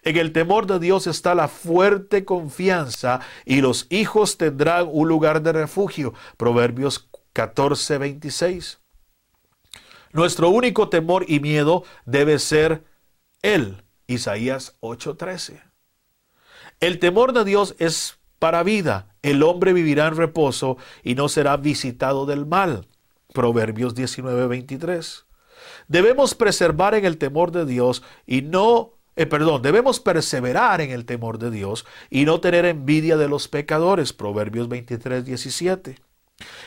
En 0.07 0.15
el 0.15 0.31
temor 0.31 0.67
de 0.67 0.79
Dios 0.79 1.05
está 1.05 1.35
la 1.35 1.49
fuerte 1.49 2.23
confianza 2.23 3.19
y 3.43 3.59
los 3.59 3.87
hijos 3.89 4.37
tendrán 4.37 4.87
un 4.89 5.09
lugar 5.09 5.41
de 5.41 5.51
refugio. 5.51 6.13
Proverbios 6.37 7.09
14, 7.33 7.97
26. 7.97 8.79
Nuestro 10.13 10.47
único 10.47 10.87
temor 10.87 11.25
y 11.27 11.41
miedo 11.41 11.83
debe 12.05 12.39
ser 12.39 12.85
Él. 13.41 13.83
Isaías 14.07 14.77
8:13. 14.79 15.61
El 16.79 16.99
temor 16.99 17.33
de 17.33 17.43
Dios 17.43 17.75
es 17.77 18.17
para 18.39 18.63
vida. 18.63 19.13
El 19.23 19.43
hombre 19.43 19.73
vivirá 19.73 20.07
en 20.07 20.15
reposo 20.15 20.77
y 21.03 21.15
no 21.15 21.27
será 21.27 21.57
visitado 21.57 22.25
del 22.25 22.45
mal. 22.45 22.87
Proverbios 23.33 23.93
19, 23.93 24.47
23. 24.47 25.25
Debemos 25.89 26.33
preservar 26.33 26.95
en 26.95 27.03
el 27.03 27.17
temor 27.17 27.51
de 27.51 27.65
Dios 27.65 28.03
y 28.25 28.41
no, 28.41 28.96
eh, 29.17 29.25
perdón, 29.25 29.63
debemos 29.63 29.99
perseverar 29.99 30.79
en 30.79 30.91
el 30.91 31.05
temor 31.05 31.39
de 31.39 31.49
Dios 31.49 31.87
y 32.11 32.25
no 32.25 32.39
tener 32.39 32.65
envidia 32.65 33.17
de 33.17 33.27
los 33.27 33.47
pecadores. 33.47 34.13
Proverbios 34.13 34.69
23, 34.69 35.25
17. 35.25 35.99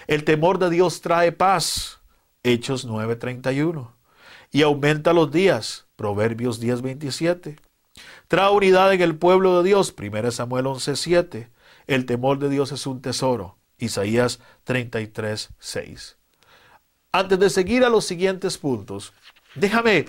El 0.08 0.24
temor 0.24 0.58
de 0.58 0.68
Dios 0.68 1.00
trae 1.00 1.30
paz. 1.30 2.00
Hechos 2.42 2.84
9, 2.84 3.14
31. 3.14 3.94
Y 4.50 4.62
aumenta 4.62 5.12
los 5.12 5.30
días. 5.30 5.86
Proverbios 5.94 6.58
10, 6.58 6.82
27. 6.82 7.56
Trae 8.26 8.50
unidad 8.50 8.92
en 8.92 9.00
el 9.00 9.16
pueblo 9.16 9.62
de 9.62 9.68
Dios. 9.68 9.94
1 9.96 10.32
Samuel 10.32 10.66
11, 10.66 10.96
7. 10.96 11.50
El 11.86 12.04
temor 12.04 12.40
de 12.40 12.48
Dios 12.48 12.72
es 12.72 12.84
un 12.84 13.00
tesoro. 13.00 13.58
Isaías 13.78 14.40
33, 14.64 15.50
6. 15.56 16.16
Antes 17.12 17.38
de 17.38 17.48
seguir 17.48 17.84
a 17.84 17.88
los 17.90 18.04
siguientes 18.04 18.58
puntos, 18.58 19.12
déjame 19.54 20.06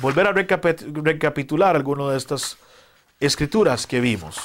volver 0.00 0.26
a 0.26 0.32
recapitular 0.32 1.76
algunas 1.76 2.10
de 2.10 2.16
estas 2.16 2.58
escrituras 3.20 3.86
que 3.86 4.00
vimos. 4.00 4.38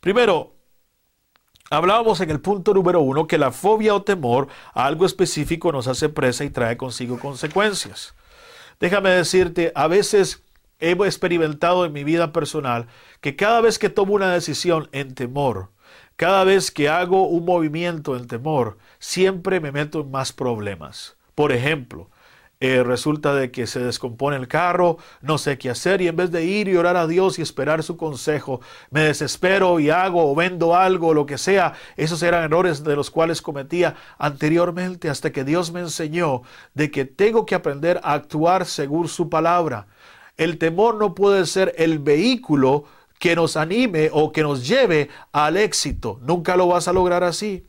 Primero, 0.00 0.54
hablábamos 1.70 2.20
en 2.20 2.30
el 2.30 2.40
punto 2.40 2.74
número 2.74 3.00
uno 3.00 3.26
que 3.26 3.38
la 3.38 3.52
fobia 3.52 3.94
o 3.94 4.02
temor 4.02 4.48
a 4.74 4.86
algo 4.86 5.06
específico 5.06 5.72
nos 5.72 5.88
hace 5.88 6.08
presa 6.08 6.44
y 6.44 6.50
trae 6.50 6.76
consigo 6.76 7.18
consecuencias. 7.18 8.14
Déjame 8.78 9.10
decirte, 9.10 9.72
a 9.74 9.86
veces 9.86 10.42
he 10.78 10.92
experimentado 10.92 11.84
en 11.84 11.92
mi 11.92 12.04
vida 12.04 12.32
personal 12.32 12.86
que 13.20 13.36
cada 13.36 13.60
vez 13.60 13.78
que 13.78 13.90
tomo 13.90 14.14
una 14.14 14.32
decisión 14.32 14.88
en 14.92 15.14
temor, 15.14 15.70
cada 16.16 16.44
vez 16.44 16.70
que 16.70 16.88
hago 16.88 17.26
un 17.28 17.44
movimiento 17.44 18.16
en 18.16 18.26
temor, 18.26 18.78
siempre 18.98 19.60
me 19.60 19.72
meto 19.72 20.00
en 20.00 20.10
más 20.10 20.32
problemas. 20.32 21.16
Por 21.34 21.52
ejemplo, 21.52 22.10
eh, 22.60 22.82
resulta 22.82 23.34
de 23.34 23.50
que 23.50 23.66
se 23.66 23.80
descompone 23.80 24.36
el 24.36 24.46
carro, 24.46 24.98
no 25.22 25.38
sé 25.38 25.56
qué 25.56 25.70
hacer 25.70 26.02
y 26.02 26.08
en 26.08 26.16
vez 26.16 26.30
de 26.30 26.44
ir 26.44 26.68
y 26.68 26.76
orar 26.76 26.96
a 26.98 27.06
Dios 27.06 27.38
y 27.38 27.42
esperar 27.42 27.82
su 27.82 27.96
consejo, 27.96 28.60
me 28.90 29.00
desespero 29.00 29.80
y 29.80 29.88
hago 29.88 30.30
o 30.30 30.34
vendo 30.34 30.76
algo, 30.76 31.14
lo 31.14 31.24
que 31.24 31.38
sea. 31.38 31.72
Esos 31.96 32.22
eran 32.22 32.44
errores 32.44 32.84
de 32.84 32.96
los 32.96 33.10
cuales 33.10 33.40
cometía 33.40 33.96
anteriormente 34.18 35.08
hasta 35.08 35.32
que 35.32 35.42
Dios 35.42 35.72
me 35.72 35.80
enseñó 35.80 36.42
de 36.74 36.90
que 36.90 37.06
tengo 37.06 37.46
que 37.46 37.54
aprender 37.54 37.98
a 38.02 38.12
actuar 38.12 38.66
según 38.66 39.08
su 39.08 39.30
palabra. 39.30 39.86
El 40.36 40.58
temor 40.58 40.96
no 40.96 41.14
puede 41.14 41.46
ser 41.46 41.74
el 41.78 41.98
vehículo 41.98 42.84
que 43.18 43.36
nos 43.36 43.56
anime 43.56 44.10
o 44.12 44.32
que 44.32 44.42
nos 44.42 44.68
lleve 44.68 45.08
al 45.32 45.56
éxito. 45.56 46.18
Nunca 46.22 46.56
lo 46.56 46.66
vas 46.66 46.88
a 46.88 46.92
lograr 46.92 47.24
así. 47.24 47.66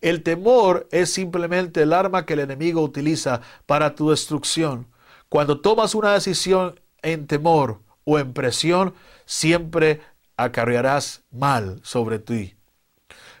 El 0.00 0.22
temor 0.22 0.88
es 0.90 1.12
simplemente 1.12 1.82
el 1.82 1.92
arma 1.92 2.26
que 2.26 2.34
el 2.34 2.40
enemigo 2.40 2.82
utiliza 2.82 3.40
para 3.66 3.94
tu 3.94 4.10
destrucción. 4.10 4.88
Cuando 5.28 5.60
tomas 5.60 5.94
una 5.94 6.12
decisión 6.12 6.80
en 7.02 7.26
temor 7.26 7.80
o 8.04 8.18
en 8.18 8.32
presión, 8.32 8.94
siempre 9.24 10.00
acarrearás 10.36 11.22
mal 11.30 11.80
sobre 11.82 12.18
ti. 12.18 12.56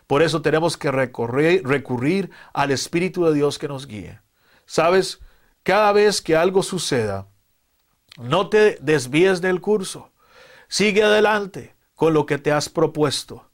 Por 0.06 0.22
eso 0.22 0.42
tenemos 0.42 0.76
que 0.76 0.90
recurrir 0.90 2.30
al 2.52 2.70
Espíritu 2.70 3.24
de 3.24 3.34
Dios 3.34 3.58
que 3.58 3.68
nos 3.68 3.86
guíe. 3.86 4.20
Sabes, 4.66 5.20
cada 5.62 5.92
vez 5.92 6.20
que 6.20 6.36
algo 6.36 6.62
suceda, 6.62 7.28
no 8.18 8.48
te 8.48 8.78
desvíes 8.80 9.40
del 9.40 9.60
curso. 9.60 10.10
Sigue 10.68 11.02
adelante 11.02 11.74
con 11.94 12.14
lo 12.14 12.26
que 12.26 12.38
te 12.38 12.52
has 12.52 12.68
propuesto 12.68 13.51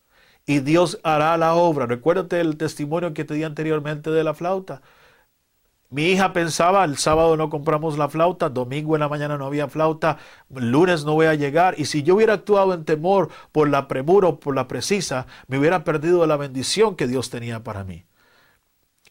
y 0.49 0.61
Dios 0.61 0.99
hará 1.05 1.37
la 1.37 1.55
obra. 1.55 1.85
Recuérdate 1.87 2.41
el 2.41 2.57
testimonio 2.57 3.13
que 3.13 3.27
te 3.27 3.35
di 3.35 3.45
anteriormente 3.45 4.11
de 4.11 4.25
la 4.25 4.33
flauta. 4.33 4.81
Mi 5.91 6.07
hija 6.07 6.33
pensaba, 6.33 6.85
el 6.85 6.97
sábado 6.97 7.37
no 7.37 7.51
compramos 7.51 7.99
la 7.99 8.09
flauta, 8.09 8.49
domingo 8.49 8.97
en 8.97 9.01
la 9.01 9.09
mañana 9.11 9.37
no 9.37 9.45
había 9.45 9.69
flauta, 9.69 10.17
lunes 10.49 11.05
no 11.05 11.15
voy 11.15 11.27
a 11.27 11.35
llegar. 11.35 11.75
Y 11.79 11.85
si 11.85 12.03
yo 12.03 12.15
hubiera 12.17 12.33
actuado 12.33 12.73
en 12.73 12.87
temor 12.87 13.29
por 13.53 13.69
la 13.69 13.89
premura 13.89 14.29
o 14.29 14.41
por 14.41 14.55
la 14.55 14.69
precisa, 14.69 15.27
me 15.49 15.59
hubiera 15.59 15.85
perdido 15.85 16.27
la 16.27 16.39
bendición 16.39 16.97
que 16.97 17.07
Dios 17.07 17.29
tenía 17.29 17.63
para 17.63 17.85
mí. 17.85 18.07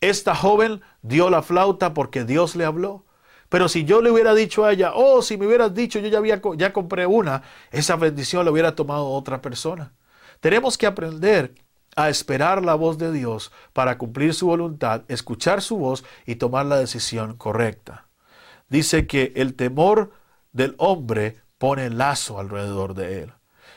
Esta 0.02 0.34
joven 0.36 0.82
dio 1.04 1.30
la 1.30 1.44
flauta 1.44 1.94
porque 1.94 2.24
Dios 2.26 2.56
le 2.56 2.66
habló. 2.66 3.06
Pero 3.50 3.70
si 3.70 3.86
yo 3.86 4.02
le 4.02 4.10
hubiera 4.12 4.34
dicho 4.34 4.66
a 4.66 4.74
ella, 4.74 4.94
oh, 4.96 5.22
si 5.22 5.38
me 5.38 5.46
hubieras 5.46 5.76
dicho, 5.76 6.00
yo 6.00 6.08
ya, 6.10 6.18
había, 6.18 6.42
ya 6.58 6.74
compré 6.74 7.06
una, 7.06 7.44
esa 7.72 7.96
bendición 7.96 8.44
la 8.44 8.52
hubiera 8.52 8.76
tomado 8.76 9.10
otra 9.10 9.42
persona. 9.42 9.94
Tenemos 10.40 10.78
que 10.78 10.86
aprender 10.86 11.56
a 11.96 12.10
esperar 12.10 12.64
la 12.64 12.76
voz 12.76 12.98
de 12.98 13.12
Dios 13.12 13.52
para 13.74 13.98
cumplir 13.98 14.34
su 14.34 14.48
voluntad, 14.48 15.04
escuchar 15.08 15.62
su 15.62 15.78
voz 15.78 16.06
y 16.26 16.36
tomar 16.36 16.66
la 16.68 16.78
decisión 16.78 17.36
correcta. 17.36 18.06
Dice 18.70 19.08
que 19.08 19.34
el 19.36 19.56
temor 19.56 20.12
del 20.52 20.76
hombre 20.78 21.38
pone 21.58 21.90
lazo 21.90 22.40
alrededor 22.40 22.94
de 22.94 23.24
él. 23.24 23.34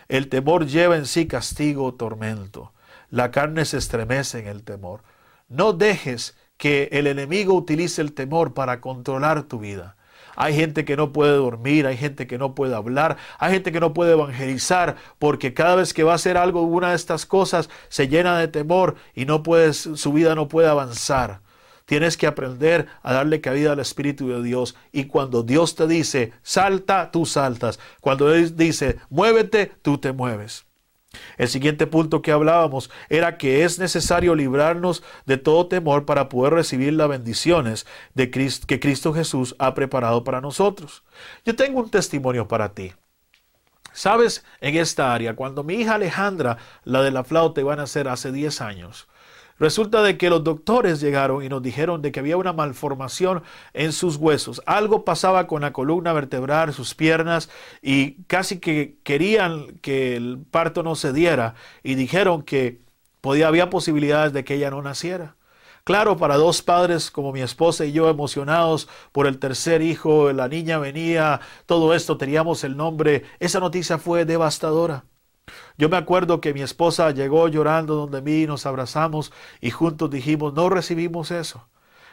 El 0.08 0.28
temor 0.28 0.66
lleva 0.66 0.96
en 0.96 1.06
sí 1.06 1.26
castigo 1.26 1.84
o 1.84 1.94
tormento. 1.94 2.72
La 3.08 3.30
carne 3.30 3.64
se 3.64 3.78
estremece 3.78 4.40
en 4.40 4.48
el 4.48 4.64
temor. 4.64 5.02
No 5.48 5.72
dejes 5.72 6.36
que 6.56 6.88
el 6.92 7.06
enemigo 7.06 7.54
utilice 7.54 8.02
el 8.02 8.12
temor 8.12 8.52
para 8.52 8.80
controlar 8.80 9.44
tu 9.44 9.58
vida. 9.58 9.96
Hay 10.36 10.54
gente 10.54 10.84
que 10.84 10.96
no 10.96 11.12
puede 11.12 11.32
dormir, 11.32 11.86
hay 11.86 11.96
gente 11.96 12.26
que 12.26 12.38
no 12.38 12.54
puede 12.54 12.74
hablar, 12.74 13.16
hay 13.38 13.52
gente 13.52 13.72
que 13.72 13.80
no 13.80 13.92
puede 13.94 14.12
evangelizar 14.12 14.96
porque 15.18 15.54
cada 15.54 15.76
vez 15.76 15.94
que 15.94 16.04
va 16.04 16.12
a 16.12 16.16
hacer 16.16 16.36
algo, 16.36 16.62
una 16.62 16.90
de 16.90 16.96
estas 16.96 17.26
cosas, 17.26 17.68
se 17.88 18.08
llena 18.08 18.38
de 18.38 18.48
temor 18.48 18.96
y 19.14 19.24
no 19.24 19.42
su 19.72 20.12
vida 20.12 20.34
no 20.34 20.48
puede 20.48 20.68
avanzar. 20.68 21.40
Tienes 21.86 22.16
que 22.16 22.28
aprender 22.28 22.86
a 23.02 23.12
darle 23.12 23.40
cabida 23.40 23.72
al 23.72 23.80
Espíritu 23.80 24.28
de 24.28 24.44
Dios. 24.44 24.76
Y 24.92 25.06
cuando 25.06 25.42
Dios 25.42 25.74
te 25.74 25.88
dice, 25.88 26.32
salta, 26.42 27.10
tú 27.10 27.26
saltas. 27.26 27.80
Cuando 28.00 28.32
Él 28.32 28.56
dice, 28.56 28.98
muévete, 29.08 29.72
tú 29.82 29.98
te 29.98 30.12
mueves. 30.12 30.69
El 31.38 31.48
siguiente 31.48 31.86
punto 31.86 32.22
que 32.22 32.32
hablábamos 32.32 32.90
era 33.08 33.36
que 33.36 33.64
es 33.64 33.78
necesario 33.78 34.34
librarnos 34.34 35.02
de 35.26 35.38
todo 35.38 35.66
temor 35.66 36.04
para 36.06 36.28
poder 36.28 36.54
recibir 36.54 36.92
las 36.92 37.08
bendiciones 37.08 37.86
de 38.14 38.30
que 38.30 38.80
Cristo 38.80 39.12
Jesús 39.12 39.56
ha 39.58 39.74
preparado 39.74 40.22
para 40.22 40.40
nosotros. 40.40 41.02
Yo 41.44 41.56
tengo 41.56 41.80
un 41.80 41.90
testimonio 41.90 42.46
para 42.46 42.74
ti. 42.74 42.92
Sabes, 43.92 44.44
en 44.60 44.76
esta 44.76 45.12
área, 45.12 45.34
cuando 45.34 45.64
mi 45.64 45.74
hija 45.74 45.94
Alejandra, 45.94 46.58
la 46.84 47.02
de 47.02 47.10
la 47.10 47.24
flauta, 47.24 47.60
iba 47.60 47.72
a 47.72 47.76
nacer 47.76 48.06
hace 48.06 48.30
10 48.30 48.60
años, 48.60 49.08
Resulta 49.60 50.02
de 50.02 50.16
que 50.16 50.30
los 50.30 50.42
doctores 50.42 51.00
llegaron 51.00 51.44
y 51.44 51.50
nos 51.50 51.62
dijeron 51.62 52.00
de 52.00 52.12
que 52.12 52.20
había 52.20 52.38
una 52.38 52.54
malformación 52.54 53.42
en 53.74 53.92
sus 53.92 54.16
huesos. 54.16 54.62
Algo 54.64 55.04
pasaba 55.04 55.46
con 55.46 55.60
la 55.60 55.74
columna 55.74 56.14
vertebral, 56.14 56.72
sus 56.72 56.94
piernas 56.94 57.50
y 57.82 58.22
casi 58.24 58.58
que 58.58 58.96
querían 59.04 59.78
que 59.82 60.16
el 60.16 60.38
parto 60.50 60.82
no 60.82 60.94
se 60.94 61.12
diera 61.12 61.56
y 61.82 61.94
dijeron 61.94 62.42
que 62.42 62.80
podía 63.20 63.48
había 63.48 63.68
posibilidades 63.68 64.32
de 64.32 64.44
que 64.44 64.54
ella 64.54 64.70
no 64.70 64.80
naciera. 64.80 65.36
Claro, 65.84 66.16
para 66.16 66.36
dos 66.38 66.62
padres 66.62 67.10
como 67.10 67.30
mi 67.30 67.42
esposa 67.42 67.84
y 67.84 67.92
yo 67.92 68.08
emocionados 68.08 68.88
por 69.12 69.26
el 69.26 69.38
tercer 69.38 69.82
hijo, 69.82 70.32
la 70.32 70.48
niña 70.48 70.78
venía, 70.78 71.40
todo 71.66 71.92
esto 71.94 72.16
teníamos 72.16 72.64
el 72.64 72.78
nombre, 72.78 73.24
esa 73.40 73.60
noticia 73.60 73.98
fue 73.98 74.24
devastadora. 74.24 75.04
Yo 75.78 75.88
me 75.88 75.96
acuerdo 75.96 76.40
que 76.40 76.54
mi 76.54 76.62
esposa 76.62 77.10
llegó 77.10 77.48
llorando 77.48 77.94
donde 77.94 78.22
mí, 78.22 78.46
nos 78.46 78.66
abrazamos 78.66 79.32
y 79.60 79.70
juntos 79.70 80.10
dijimos, 80.10 80.54
no 80.54 80.68
recibimos 80.68 81.30
eso. 81.30 81.66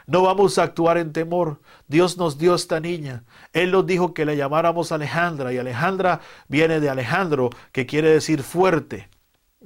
No 0.06 0.22
vamos 0.22 0.56
a 0.58 0.62
actuar 0.62 0.96
en 0.96 1.12
temor. 1.12 1.60
Dios 1.86 2.16
nos 2.16 2.38
dio 2.38 2.54
esta 2.54 2.80
niña. 2.80 3.24
Él 3.52 3.70
nos 3.70 3.84
dijo 3.86 4.14
que 4.14 4.24
le 4.24 4.38
llamáramos 4.38 4.90
Alejandra 4.90 5.52
y 5.52 5.58
Alejandra 5.58 6.22
viene 6.48 6.80
de 6.80 6.88
Alejandro, 6.88 7.50
que 7.72 7.84
quiere 7.84 8.10
decir 8.10 8.42
fuerte. 8.42 9.10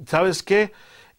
¿Sabes 0.05 0.43
qué? 0.43 0.73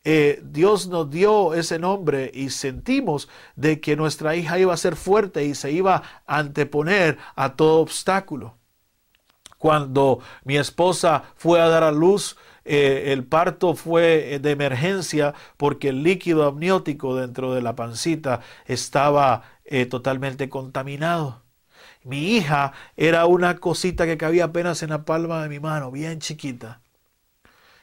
Eh, 0.04 0.42
Dios 0.44 0.88
nos 0.88 1.10
dio 1.10 1.54
ese 1.54 1.78
nombre 1.78 2.30
y 2.34 2.50
sentimos 2.50 3.30
de 3.56 3.80
que 3.80 3.96
nuestra 3.96 4.36
hija 4.36 4.58
iba 4.58 4.74
a 4.74 4.76
ser 4.76 4.96
fuerte 4.96 5.46
y 5.46 5.54
se 5.54 5.72
iba 5.72 6.02
a 6.26 6.38
anteponer 6.38 7.16
a 7.34 7.56
todo 7.56 7.80
obstáculo. 7.80 8.58
Cuando 9.64 10.20
mi 10.44 10.58
esposa 10.58 11.22
fue 11.36 11.58
a 11.58 11.68
dar 11.68 11.84
a 11.84 11.90
luz, 11.90 12.36
eh, 12.66 13.12
el 13.12 13.24
parto 13.24 13.74
fue 13.74 14.38
de 14.38 14.50
emergencia 14.50 15.32
porque 15.56 15.88
el 15.88 16.02
líquido 16.02 16.44
amniótico 16.44 17.16
dentro 17.16 17.54
de 17.54 17.62
la 17.62 17.74
pancita 17.74 18.40
estaba 18.66 19.44
eh, 19.64 19.86
totalmente 19.86 20.50
contaminado. 20.50 21.44
Mi 22.02 22.36
hija 22.36 22.74
era 22.98 23.24
una 23.24 23.56
cosita 23.56 24.04
que 24.04 24.18
cabía 24.18 24.44
apenas 24.44 24.82
en 24.82 24.90
la 24.90 25.06
palma 25.06 25.42
de 25.42 25.48
mi 25.48 25.60
mano, 25.60 25.90
bien 25.90 26.18
chiquita. 26.18 26.82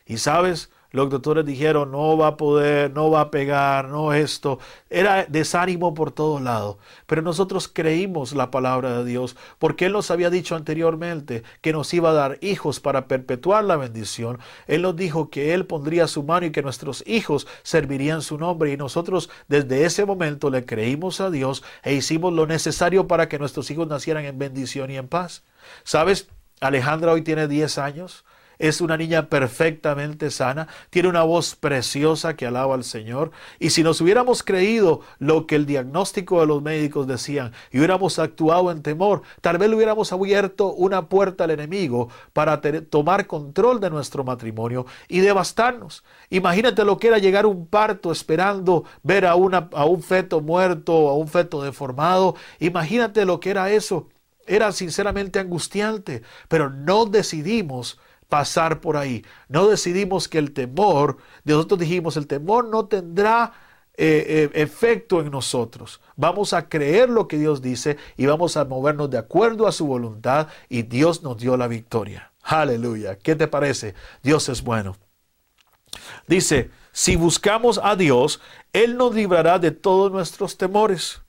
Y 0.06 0.20
sabes, 0.20 0.70
Los 0.92 1.10
doctores 1.10 1.46
dijeron, 1.46 1.92
no 1.92 2.18
va 2.18 2.28
a 2.28 2.38
poder, 2.38 2.92
no 2.92 3.10
va 3.10 3.22
a 3.22 3.32
pegar, 3.32 3.88
no 3.88 4.12
esto. 4.12 4.60
Era 4.90 5.26
desánimo 5.26 5.94
por 5.94 6.12
todos 6.12 6.42
lados. 6.42 6.78
Pero 7.08 7.22
nosotros 7.22 7.70
creímos 7.70 8.34
la 8.34 8.52
palabra 8.52 8.98
de 8.98 9.06
Dios 9.06 9.38
porque 9.58 9.86
Él 9.86 9.94
nos 9.94 10.12
había 10.12 10.30
dicho 10.30 10.56
anteriormente 10.56 11.44
que 11.62 11.72
nos 11.72 11.94
iba 11.94 12.10
a 12.10 12.14
dar 12.14 12.38
hijos 12.42 12.82
para 12.82 13.08
perpetuar 13.08 13.64
la 13.64 13.78
bendición. 13.78 14.40
Él 14.68 14.82
nos 14.82 14.98
dijo 14.98 15.30
que 15.30 15.54
Él 15.54 15.66
pondría 15.66 16.08
su 16.08 16.24
mano 16.24 16.46
y 16.46 16.52
que 16.52 16.62
nuestros 16.62 17.04
hijos 17.08 17.48
servirían 17.64 18.22
su 18.22 18.38
nombre. 18.38 18.74
Y 18.74 18.78
nosotros 18.78 19.30
desde 19.48 19.86
ese 19.86 20.06
momento 20.06 20.50
le 20.50 20.66
creímos 20.66 21.22
a 21.22 21.30
Dios 21.30 21.64
e 21.84 21.94
hicimos 21.94 22.34
lo 22.34 22.48
necesario 22.48 23.08
para 23.08 23.30
que 23.30 23.40
nuestros 23.40 23.72
hijos 23.72 23.88
nacieran 23.88 24.26
en 24.26 24.38
bendición 24.38 24.92
y 24.92 24.98
en 24.98 25.08
paz. 25.08 25.44
¿Sabes? 25.84 26.28
Alejandra 26.60 27.14
hoy 27.14 27.22
tiene 27.22 27.48
10 27.48 27.78
años 27.78 28.26
es 28.62 28.80
una 28.80 28.95
niña 28.95 29.28
perfectamente 29.28 30.30
sana, 30.30 30.67
tiene 30.91 31.10
una 31.10 31.24
voz 31.24 31.56
preciosa 31.56 32.36
que 32.36 32.45
alaba 32.45 32.76
al 32.76 32.84
Señor. 32.84 33.32
Y 33.60 33.71
si 33.71 33.82
nos 33.82 34.00
hubiéramos 34.02 34.43
creído 34.43 35.02
lo 35.17 35.47
que 35.47 35.56
el 35.56 35.65
diagnóstico 35.65 36.39
de 36.39 36.45
los 36.45 36.62
médicos 36.62 37.08
decían 37.08 37.54
y 37.71 37.80
hubiéramos 37.80 38.19
actuado 38.19 38.69
en 38.71 38.84
temor, 38.84 39.24
tal 39.41 39.58
vez 39.58 39.67
le 39.67 39.76
hubiéramos 39.76 40.13
abierto 40.13 40.74
una 40.74 41.10
puerta 41.10 41.45
al 41.45 41.52
enemigo 41.52 42.10
para 42.34 42.62
tomar 42.62 43.26
control 43.26 43.80
de 43.80 43.89
nuestro 43.89 44.24
matrimonio 44.24 44.86
y 45.08 45.21
devastarnos. 45.21 46.04
Imagínate 46.30 46.86
lo 46.86 47.00
que 47.00 47.08
era 47.08 47.17
llegar 47.17 47.45
a 47.45 47.47
un 47.47 47.65
parto 47.65 48.12
esperando 48.12 48.84
ver 49.02 49.26
a, 49.26 49.32
a 49.32 49.86
un 49.86 50.04
feto 50.04 50.39
muerto, 50.39 51.10
a 51.10 51.15
un 51.15 51.28
feto 51.28 51.63
deformado. 51.63 52.36
Imagínate 52.60 53.26
lo 53.26 53.39
que 53.39 53.50
era 53.50 53.71
eso. 53.71 54.08
Era 54.45 54.71
sinceramente 54.71 55.39
angustiante, 55.39 56.21
pero 56.47 56.69
no 56.69 57.06
decidimos 57.06 58.00
pasar 58.32 58.80
por 58.80 58.96
ahí. 58.96 59.26
No 59.50 59.67
decidimos 59.67 60.30
que 60.30 60.38
el 60.38 60.54
temor, 60.54 61.17
nosotros 61.44 61.82
dijimos, 61.82 62.15
el 62.15 62.28
temor 62.28 62.65
no 62.70 62.86
tendrá 62.86 63.52
eh, 63.98 64.50
eh, 64.54 64.62
efecto 64.62 65.20
en 65.20 65.30
nosotros. 65.30 66.00
Vamos 66.15 66.54
a 66.54 66.70
creer 66.70 67.10
lo 67.10 67.28
que 67.28 67.38
Dios 67.38 67.62
dice 67.62 67.98
y 68.15 68.28
vamos 68.28 68.56
a 68.56 68.63
movernos 68.63 69.10
de 69.10 69.17
acuerdo 69.17 69.67
a 69.67 69.74
su 69.74 69.86
voluntad 69.86 70.48
y 70.70 70.84
Dios 70.84 71.24
nos 71.24 71.39
dio 71.39 71.58
la 71.58 71.67
victoria. 71.67 72.32
Aleluya. 72.41 73.17
¿Qué 73.20 73.36
te 73.36 73.50
parece? 73.50 73.96
Dios 74.24 74.48
es 74.48 74.63
bueno. 74.63 74.96
Dice, 76.26 76.72
si 76.94 77.17
buscamos 77.17 77.82
a 77.84 77.98
Dios, 77.98 78.39
Él 78.72 78.96
nos 78.96 79.13
librará 79.13 79.60
de 79.60 79.72
todos 79.72 80.10
nuestros 80.10 80.58
temores. 80.58 81.22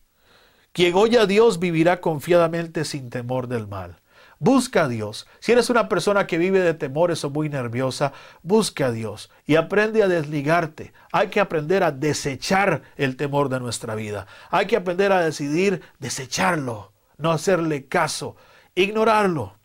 Quien 0.73 0.95
oye 0.95 1.19
a 1.19 1.27
Dios 1.27 1.59
vivirá 1.59 2.01
confiadamente 2.01 2.85
sin 2.85 3.11
temor 3.11 3.49
del 3.49 3.67
mal. 3.67 4.02
Busca 4.45 4.83
a 4.83 4.89
Dios. 4.89 5.29
Si 5.39 5.53
eres 5.53 5.71
una 5.71 5.89
persona 5.89 6.27
que 6.27 6.37
vive 6.37 6.59
de 6.59 6.75
temores 6.75 7.23
o 7.23 7.31
muy 7.31 7.49
nerviosa, 7.49 8.13
busca 8.43 8.87
a 8.87 8.91
Dios 8.91 9.31
y 9.47 9.55
aprende 9.55 10.03
a 10.03 10.09
desligarte. 10.09 10.93
Hay 11.13 11.29
que 11.29 11.39
aprender 11.39 11.85
a 11.85 11.93
desechar 11.93 12.83
el 12.97 13.17
temor 13.17 13.51
de 13.51 13.61
nuestra 13.61 13.95
vida. 13.95 14.27
Hay 14.51 14.67
que 14.67 14.75
aprender 14.75 15.13
a 15.13 15.21
decidir 15.21 15.81
desecharlo, 16.01 16.93
no 17.19 17.31
hacerle 17.31 17.87
caso, 17.87 18.35
ignorarlo. 18.75 19.61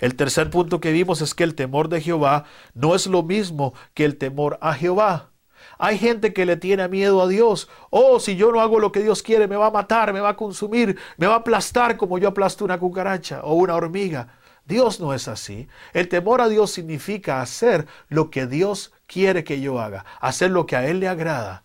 El 0.00 0.16
tercer 0.16 0.50
punto 0.50 0.80
que 0.80 0.90
vimos 0.90 1.22
es 1.22 1.32
que 1.32 1.44
el 1.44 1.54
temor 1.54 1.88
de 1.88 2.00
Jehová 2.00 2.42
no 2.74 2.96
es 2.96 3.06
lo 3.06 3.22
mismo 3.22 3.72
que 3.94 4.04
el 4.04 4.18
temor 4.18 4.58
a 4.62 4.74
Jehová. 4.74 5.30
Hay 5.78 5.98
gente 5.98 6.32
que 6.32 6.46
le 6.46 6.56
tiene 6.56 6.88
miedo 6.88 7.22
a 7.22 7.28
Dios. 7.28 7.68
Oh, 7.90 8.20
si 8.20 8.36
yo 8.36 8.52
no 8.52 8.60
hago 8.60 8.78
lo 8.80 8.92
que 8.92 9.02
Dios 9.02 9.22
quiere, 9.22 9.48
me 9.48 9.56
va 9.56 9.66
a 9.66 9.70
matar, 9.70 10.12
me 10.12 10.20
va 10.20 10.30
a 10.30 10.36
consumir, 10.36 10.98
me 11.16 11.26
va 11.26 11.34
a 11.34 11.38
aplastar 11.38 11.96
como 11.96 12.18
yo 12.18 12.28
aplasto 12.28 12.64
una 12.64 12.78
cucaracha 12.78 13.40
o 13.42 13.54
una 13.54 13.74
hormiga. 13.74 14.28
Dios 14.64 15.00
no 15.00 15.14
es 15.14 15.28
así. 15.28 15.68
El 15.92 16.08
temor 16.08 16.40
a 16.40 16.48
Dios 16.48 16.70
significa 16.72 17.40
hacer 17.40 17.86
lo 18.08 18.30
que 18.30 18.46
Dios 18.46 18.92
quiere 19.06 19.44
que 19.44 19.60
yo 19.60 19.80
haga, 19.80 20.04
hacer 20.20 20.50
lo 20.50 20.66
que 20.66 20.76
a 20.76 20.86
Él 20.86 21.00
le 21.00 21.08
agrada 21.08 21.64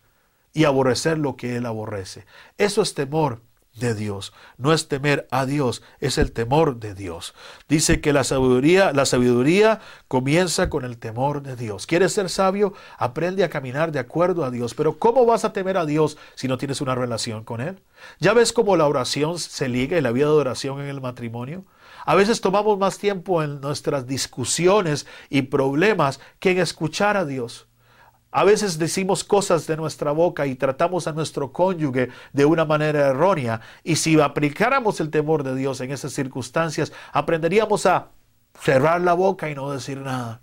y 0.54 0.66
aborrecer 0.66 1.18
lo 1.18 1.36
que 1.36 1.56
Él 1.56 1.66
aborrece. 1.66 2.26
Eso 2.58 2.82
es 2.82 2.94
temor 2.94 3.42
de 3.76 3.96
Dios. 3.96 4.34
No 4.58 4.74
es 4.74 4.88
temer 4.88 5.28
a 5.32 5.46
Dios, 5.46 5.82
es 6.00 6.18
el 6.18 6.32
temor 6.32 6.80
de 6.80 6.94
Dios. 6.94 7.34
Dice 7.70 8.02
que 8.02 8.14
la 8.14 8.24
sabiduría, 8.24 8.92
la 8.92 9.06
sabiduría 9.06 9.80
comienza 10.08 10.70
con 10.70 10.84
el 10.84 10.98
temor 10.98 11.42
de 11.42 11.56
Dios. 11.56 11.88
¿Quieres 11.88 12.14
ser 12.14 12.30
sabio? 12.30 12.74
Aprende 12.98 13.44
a 13.44 13.50
caminar 13.50 13.92
de 13.92 14.00
acuerdo 14.00 14.44
a 14.44 14.52
Dios. 14.52 14.74
Pero 14.74 15.00
¿cómo 15.00 15.26
vas 15.26 15.46
a 15.46 15.54
temer 15.54 15.78
a 15.78 15.86
Dios 15.86 16.18
si 16.36 16.48
no 16.48 16.58
tienes 16.58 16.82
una 16.82 16.96
relación 16.96 17.44
con 17.44 17.62
Él? 17.62 17.82
¿Ya 18.20 18.34
ves 18.34 18.54
cómo 18.54 18.76
la 18.76 18.88
oración 18.88 19.40
se 19.40 19.70
liga 19.70 19.98
y 19.98 20.02
la 20.02 20.12
vida 20.12 20.26
de 20.26 20.34
oración 20.34 20.82
en 20.82 20.88
el 20.88 21.02
matrimonio? 21.02 21.66
A 22.06 22.16
veces 22.16 22.42
tomamos 22.42 22.78
más 22.78 22.98
tiempo 22.98 23.44
en 23.44 23.62
nuestras 23.62 24.08
discusiones 24.08 25.06
y 25.30 25.44
problemas 25.44 26.20
que 26.40 26.52
en 26.52 26.60
escuchar 26.60 27.16
a 27.16 27.26
Dios. 27.26 27.68
A 28.32 28.46
veces 28.46 28.80
decimos 28.80 29.26
cosas 29.26 29.68
de 29.68 29.76
nuestra 29.76 30.12
boca 30.12 30.48
y 30.48 30.56
tratamos 30.56 31.06
a 31.06 31.12
nuestro 31.12 31.52
cónyuge 31.52 32.10
de 32.32 32.46
una 32.46 32.64
manera 32.64 33.08
errónea. 33.08 33.60
Y 33.84 33.98
si 33.98 34.20
aplicáramos 34.22 35.02
el 35.02 35.10
temor 35.10 35.44
de 35.44 35.54
Dios 35.54 35.82
en 35.82 35.92
esas 35.92 36.14
circunstancias, 36.14 36.94
aprenderíamos 37.12 37.86
a 37.86 38.08
cerrar 38.58 39.02
la 39.02 39.14
boca 39.14 39.50
y 39.50 39.56
no 39.56 39.72
decir 39.72 40.00
nada. 40.00 40.42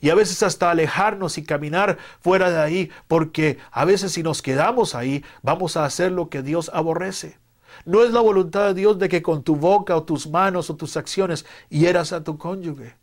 Y 0.00 0.10
a 0.10 0.16
veces 0.16 0.42
hasta 0.42 0.70
alejarnos 0.70 1.38
y 1.38 1.44
caminar 1.44 1.96
fuera 2.20 2.50
de 2.50 2.58
ahí, 2.58 2.90
porque 3.06 3.58
a 3.70 3.84
veces 3.84 4.12
si 4.12 4.22
nos 4.24 4.42
quedamos 4.42 4.94
ahí, 4.94 5.24
vamos 5.42 5.76
a 5.76 5.84
hacer 5.84 6.10
lo 6.10 6.28
que 6.28 6.42
Dios 6.42 6.70
aborrece. 6.74 7.38
No 7.84 8.02
es 8.02 8.10
la 8.10 8.20
voluntad 8.20 8.66
de 8.66 8.74
Dios 8.74 8.98
de 8.98 9.08
que 9.08 9.22
con 9.22 9.42
tu 9.44 9.54
boca 9.54 9.96
o 9.96 10.02
tus 10.02 10.28
manos 10.28 10.70
o 10.70 10.76
tus 10.76 10.96
acciones 10.96 11.46
hieras 11.68 12.12
a 12.12 12.24
tu 12.24 12.36
cónyuge. 12.36 12.96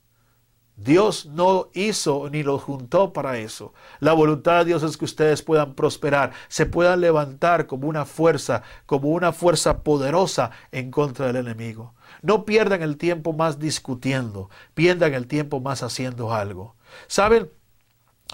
Dios 0.75 1.27
no 1.27 1.69
hizo 1.73 2.29
ni 2.29 2.41
lo 2.41 2.57
juntó 2.57 3.13
para 3.13 3.37
eso. 3.37 3.73
La 3.99 4.13
voluntad 4.13 4.59
de 4.59 4.65
Dios 4.65 4.83
es 4.83 4.97
que 4.97 5.05
ustedes 5.05 5.43
puedan 5.43 5.75
prosperar, 5.75 6.31
se 6.47 6.65
puedan 6.65 7.01
levantar 7.01 7.67
como 7.67 7.87
una 7.87 8.05
fuerza, 8.05 8.63
como 8.85 9.09
una 9.09 9.31
fuerza 9.33 9.83
poderosa 9.83 10.51
en 10.71 10.89
contra 10.89 11.27
del 11.27 11.35
enemigo. 11.37 11.93
No 12.21 12.45
pierdan 12.45 12.81
el 12.81 12.97
tiempo 12.97 13.33
más 13.33 13.59
discutiendo, 13.59 14.49
pierdan 14.73 15.13
el 15.13 15.27
tiempo 15.27 15.59
más 15.59 15.83
haciendo 15.83 16.33
algo. 16.33 16.75
¿Saben? 17.07 17.51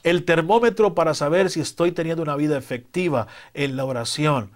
El 0.04 0.24
termómetro 0.24 0.96
para 0.96 1.14
saber 1.14 1.50
si 1.50 1.60
estoy 1.60 1.92
teniendo 1.92 2.24
una 2.24 2.38
vida 2.38 2.58
efectiva 2.58 3.28
en 3.54 3.76
la 3.76 3.84
oración 3.84 4.52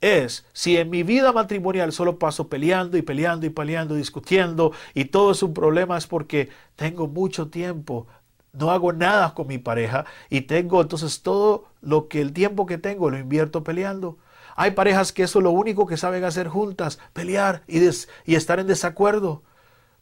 es 0.00 0.46
si 0.52 0.76
en 0.76 0.90
mi 0.90 1.02
vida 1.02 1.32
matrimonial 1.32 1.92
solo 1.92 2.18
paso 2.18 2.48
peleando 2.48 2.96
y 2.96 3.02
peleando 3.02 3.46
y 3.46 3.50
peleando, 3.50 3.94
discutiendo 3.94 4.72
y 4.94 5.06
todo 5.06 5.32
es 5.32 5.42
un 5.42 5.54
problema 5.54 5.98
es 5.98 6.06
porque 6.06 6.48
tengo 6.76 7.06
mucho 7.06 7.48
tiempo, 7.48 8.06
no 8.52 8.70
hago 8.70 8.92
nada 8.92 9.34
con 9.34 9.46
mi 9.46 9.58
pareja 9.58 10.06
y 10.28 10.42
tengo 10.42 10.80
entonces 10.80 11.22
todo 11.22 11.66
lo 11.80 12.08
que 12.08 12.20
el 12.20 12.32
tiempo 12.32 12.66
que 12.66 12.78
tengo 12.78 13.10
lo 13.10 13.18
invierto 13.18 13.62
peleando. 13.62 14.18
Hay 14.56 14.72
parejas 14.72 15.12
que 15.12 15.22
eso 15.22 15.38
es 15.38 15.44
lo 15.44 15.52
único 15.52 15.86
que 15.86 15.96
saben 15.96 16.24
hacer 16.24 16.48
juntas, 16.48 16.98
pelear 17.12 17.62
y, 17.66 17.80
y 18.26 18.34
estar 18.34 18.58
en 18.58 18.66
desacuerdo. 18.66 19.42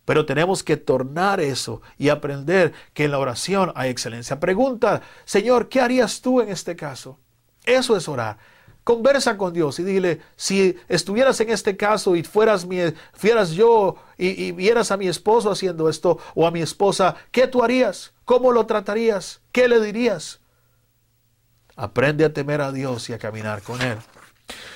Pero 0.04 0.24
tenemos 0.24 0.62
que 0.62 0.78
tornar 0.78 1.38
eso 1.38 1.82
y 1.98 2.08
aprender 2.08 2.72
que 2.94 3.04
en 3.04 3.10
la 3.10 3.18
oración 3.18 3.72
hay 3.74 3.90
excelencia. 3.90 4.40
Pregunta, 4.40 5.02
Señor, 5.26 5.68
¿qué 5.68 5.82
harías 5.82 6.22
tú 6.22 6.40
en 6.40 6.48
este 6.48 6.76
caso? 6.76 7.18
Eso 7.64 7.94
es 7.94 8.08
orar. 8.08 8.38
Conversa 8.88 9.36
con 9.36 9.52
Dios 9.52 9.78
y 9.80 9.84
dile, 9.84 10.22
si 10.34 10.74
estuvieras 10.88 11.38
en 11.40 11.50
este 11.50 11.76
caso 11.76 12.16
y 12.16 12.22
fueras, 12.22 12.64
mi, 12.64 12.78
fueras 13.12 13.50
yo 13.50 13.96
y, 14.16 14.28
y, 14.44 14.52
vieras 14.52 14.90
a 14.90 14.96
mi 14.96 15.08
esposo 15.08 15.50
haciendo 15.50 15.90
esto 15.90 16.18
o 16.34 16.46
a 16.46 16.50
mi 16.50 16.62
esposa, 16.62 17.14
¿qué 17.30 17.46
tú 17.46 17.62
harías? 17.62 18.14
¿Cómo 18.24 18.50
lo 18.50 18.64
tratarías? 18.64 19.42
¿Qué 19.52 19.68
le 19.68 19.78
dirías? 19.82 20.40
Aprende 21.76 22.24
a 22.24 22.32
temer 22.32 22.62
a 22.62 22.72
Dios 22.72 23.10
y 23.10 23.12
a 23.12 23.18
caminar 23.18 23.60
con 23.60 23.82
Él. 23.82 23.98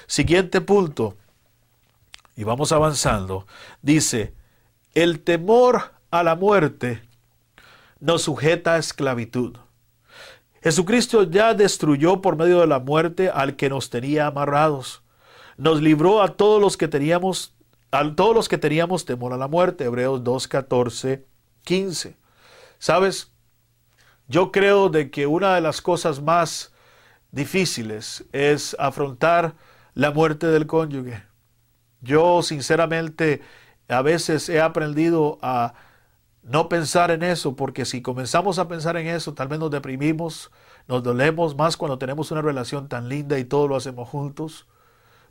Siguiente 0.06 0.60
punto, 0.60 1.16
y 2.36 2.44
vamos 2.44 2.70
avanzando, 2.72 3.46
dice, 3.80 4.34
el 4.92 5.20
temor 5.20 5.90
a 6.10 6.22
la 6.22 6.34
muerte 6.34 7.00
nos 7.98 8.24
sujeta 8.24 8.74
a 8.74 8.78
esclavitud. 8.78 9.56
Jesucristo 10.62 11.24
ya 11.24 11.54
destruyó 11.54 12.22
por 12.22 12.36
medio 12.36 12.60
de 12.60 12.68
la 12.68 12.78
muerte 12.78 13.30
al 13.30 13.56
que 13.56 13.68
nos 13.68 13.90
tenía 13.90 14.28
amarrados. 14.28 15.02
Nos 15.56 15.82
libró 15.82 16.22
a 16.22 16.36
todos 16.36 16.60
los 16.60 16.76
que 16.76 16.86
teníamos, 16.86 17.54
a 17.90 18.14
todos 18.14 18.34
los 18.34 18.48
que 18.48 18.58
teníamos 18.58 19.04
temor 19.04 19.32
a 19.32 19.36
la 19.36 19.48
muerte. 19.48 19.84
Hebreos 19.84 20.22
2, 20.22 20.48
14, 20.48 21.26
15. 21.64 22.16
¿Sabes? 22.78 23.32
Yo 24.28 24.52
creo 24.52 24.88
de 24.88 25.10
que 25.10 25.26
una 25.26 25.56
de 25.56 25.60
las 25.60 25.82
cosas 25.82 26.22
más 26.22 26.72
difíciles 27.32 28.24
es 28.32 28.76
afrontar 28.78 29.56
la 29.94 30.12
muerte 30.12 30.46
del 30.46 30.66
cónyuge. 30.66 31.24
Yo 32.00 32.42
sinceramente 32.42 33.42
a 33.88 34.00
veces 34.02 34.48
he 34.48 34.60
aprendido 34.60 35.38
a 35.42 35.74
no 36.42 36.68
pensar 36.68 37.10
en 37.10 37.22
eso, 37.22 37.54
porque 37.54 37.84
si 37.84 38.02
comenzamos 38.02 38.58
a 38.58 38.68
pensar 38.68 38.96
en 38.96 39.06
eso, 39.06 39.34
tal 39.34 39.48
vez 39.48 39.60
nos 39.60 39.70
deprimimos, 39.70 40.50
nos 40.88 41.02
dolemos 41.02 41.56
más 41.56 41.76
cuando 41.76 41.98
tenemos 41.98 42.30
una 42.32 42.42
relación 42.42 42.88
tan 42.88 43.08
linda 43.08 43.38
y 43.38 43.44
todo 43.44 43.68
lo 43.68 43.76
hacemos 43.76 44.08
juntos. 44.08 44.66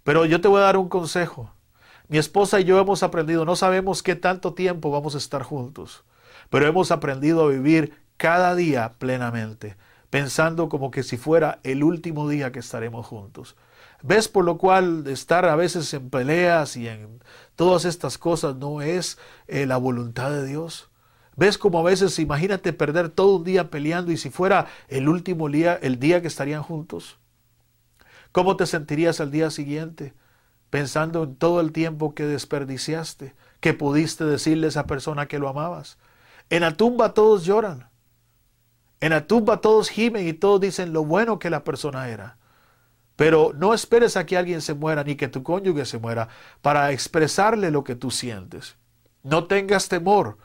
Pero 0.04 0.26
yo 0.26 0.42
te 0.42 0.48
voy 0.48 0.60
a 0.60 0.66
dar 0.66 0.78
un 0.78 0.90
consejo. 0.90 1.54
Mi 2.08 2.18
esposa 2.18 2.60
y 2.60 2.64
yo 2.64 2.80
hemos 2.80 3.04
aprendido, 3.04 3.46
no 3.46 3.56
sabemos 3.56 4.04
qué 4.04 4.16
tanto 4.16 4.54
tiempo 4.54 4.92
vamos 4.92 5.16
a 5.16 5.18
estar 5.18 5.44
juntos, 5.44 6.04
pero 6.50 6.68
hemos 6.68 6.92
aprendido 6.92 7.44
a 7.44 7.50
vivir 7.50 7.94
cada 8.18 8.56
día 8.56 8.94
plenamente, 8.98 9.78
pensando 10.10 10.70
como 10.70 10.92
que 10.92 11.04
si 11.04 11.18
fuera 11.18 11.60
el 11.64 11.84
último 11.84 12.28
día 12.28 12.52
que 12.52 12.60
estaremos 12.60 13.06
juntos. 13.06 13.56
¿Ves 14.04 14.28
por 14.28 14.46
lo 14.46 14.58
cual 14.58 15.06
estar 15.08 15.46
a 15.46 15.56
veces 15.56 15.94
en 15.94 16.10
peleas 16.10 16.76
y 16.76 16.88
en 16.88 17.22
todas 17.56 17.86
estas 17.86 18.18
cosas 18.18 18.56
no 18.56 18.82
es 18.82 19.18
eh, 19.48 19.66
la 19.66 19.78
voluntad 19.78 20.32
de 20.32 20.46
Dios? 20.46 20.91
¿Ves 21.42 21.58
como 21.58 21.80
a 21.80 21.82
veces 21.82 22.20
imagínate 22.20 22.72
perder 22.72 23.10
todo 23.10 23.38
un 23.38 23.44
día 23.44 23.72
peleando 23.72 24.12
y 24.12 24.18
si 24.18 24.30
fuera 24.30 24.68
el 24.90 25.10
último 25.10 25.50
día, 25.50 25.74
el 25.82 25.98
día 25.98 26.22
que 26.22 26.28
estarían 26.28 26.62
juntos? 26.62 27.18
¿Cómo 28.32 28.58
te 28.58 28.68
sentirías 28.68 29.20
al 29.20 29.32
día 29.32 29.50
siguiente? 29.50 30.14
Pensando 30.70 31.24
en 31.24 31.36
todo 31.36 31.60
el 31.60 31.72
tiempo 31.72 32.14
que 32.14 32.28
desperdiciaste, 32.28 33.34
que 33.60 33.74
pudiste 33.74 34.24
decirle 34.24 34.68
a 34.68 34.70
esa 34.70 34.86
persona 34.86 35.26
que 35.26 35.40
lo 35.40 35.50
amabas. 35.50 35.98
En 36.52 36.62
la 36.62 36.78
tumba 36.78 37.16
todos 37.16 37.44
lloran. 37.44 37.90
En 39.00 39.10
la 39.10 39.26
tumba 39.26 39.62
todos 39.62 39.90
gimen 39.90 40.28
y 40.28 40.34
todos 40.34 40.62
dicen 40.62 40.94
lo 40.94 41.06
bueno 41.06 41.40
que 41.40 41.50
la 41.50 41.64
persona 41.64 42.08
era. 42.08 42.38
Pero 43.16 43.52
no 43.56 43.74
esperes 43.74 44.16
a 44.16 44.28
que 44.28 44.38
alguien 44.38 44.62
se 44.62 44.76
muera 44.76 45.04
ni 45.04 45.16
que 45.16 45.28
tu 45.28 45.42
cónyuge 45.42 45.86
se 45.86 45.98
muera 45.98 46.30
para 46.62 46.92
expresarle 46.92 47.72
lo 47.72 47.84
que 47.84 47.96
tú 47.96 48.12
sientes. 48.12 48.76
No 49.24 49.46
tengas 49.46 49.90
temor. 49.90 50.38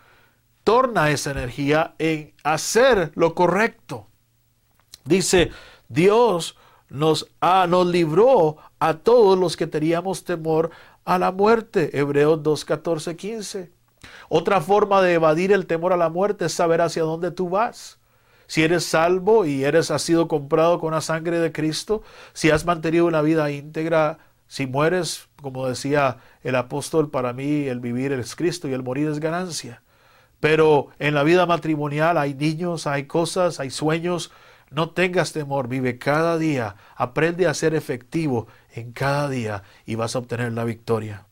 Torna 0.66 1.10
esa 1.10 1.30
energía 1.30 1.94
en 2.00 2.34
hacer 2.42 3.12
lo 3.14 3.36
correcto. 3.36 4.08
Dice, 5.04 5.52
Dios 5.88 6.56
nos, 6.88 7.28
ah, 7.40 7.66
nos 7.68 7.86
libró 7.86 8.56
a 8.80 8.94
todos 8.94 9.38
los 9.38 9.56
que 9.56 9.68
teníamos 9.68 10.24
temor 10.24 10.72
a 11.04 11.20
la 11.20 11.30
muerte. 11.30 11.96
Hebreos 11.96 12.42
2, 12.42 12.64
14, 12.64 13.14
15. 13.14 13.70
Otra 14.28 14.60
forma 14.60 15.02
de 15.02 15.14
evadir 15.14 15.52
el 15.52 15.66
temor 15.66 15.92
a 15.92 15.96
la 15.96 16.08
muerte 16.08 16.46
es 16.46 16.54
saber 16.54 16.80
hacia 16.80 17.04
dónde 17.04 17.30
tú 17.30 17.48
vas. 17.48 18.00
Si 18.48 18.64
eres 18.64 18.84
salvo 18.84 19.46
y 19.46 19.62
eres 19.62 19.92
has 19.92 20.02
sido 20.02 20.26
comprado 20.26 20.80
con 20.80 20.94
la 20.94 21.00
sangre 21.00 21.38
de 21.38 21.52
Cristo, 21.52 22.02
si 22.32 22.50
has 22.50 22.64
mantenido 22.64 23.06
una 23.06 23.22
vida 23.22 23.52
íntegra, 23.52 24.18
si 24.48 24.66
mueres, 24.66 25.28
como 25.40 25.68
decía 25.68 26.16
el 26.42 26.56
apóstol, 26.56 27.08
para 27.08 27.32
mí 27.32 27.68
el 27.68 27.78
vivir 27.78 28.10
es 28.10 28.34
Cristo 28.34 28.66
y 28.66 28.72
el 28.72 28.82
morir 28.82 29.06
es 29.06 29.20
ganancia. 29.20 29.80
Pero 30.40 30.88
en 30.98 31.14
la 31.14 31.22
vida 31.22 31.46
matrimonial 31.46 32.18
hay 32.18 32.34
niños, 32.34 32.86
hay 32.86 33.04
cosas, 33.04 33.60
hay 33.60 33.70
sueños. 33.70 34.30
No 34.70 34.90
tengas 34.90 35.32
temor, 35.32 35.68
vive 35.68 35.98
cada 35.98 36.38
día, 36.38 36.76
aprende 36.96 37.46
a 37.46 37.54
ser 37.54 37.74
efectivo 37.74 38.48
en 38.74 38.92
cada 38.92 39.28
día 39.28 39.62
y 39.86 39.94
vas 39.94 40.16
a 40.16 40.18
obtener 40.18 40.52
la 40.52 40.64
victoria. 40.64 41.26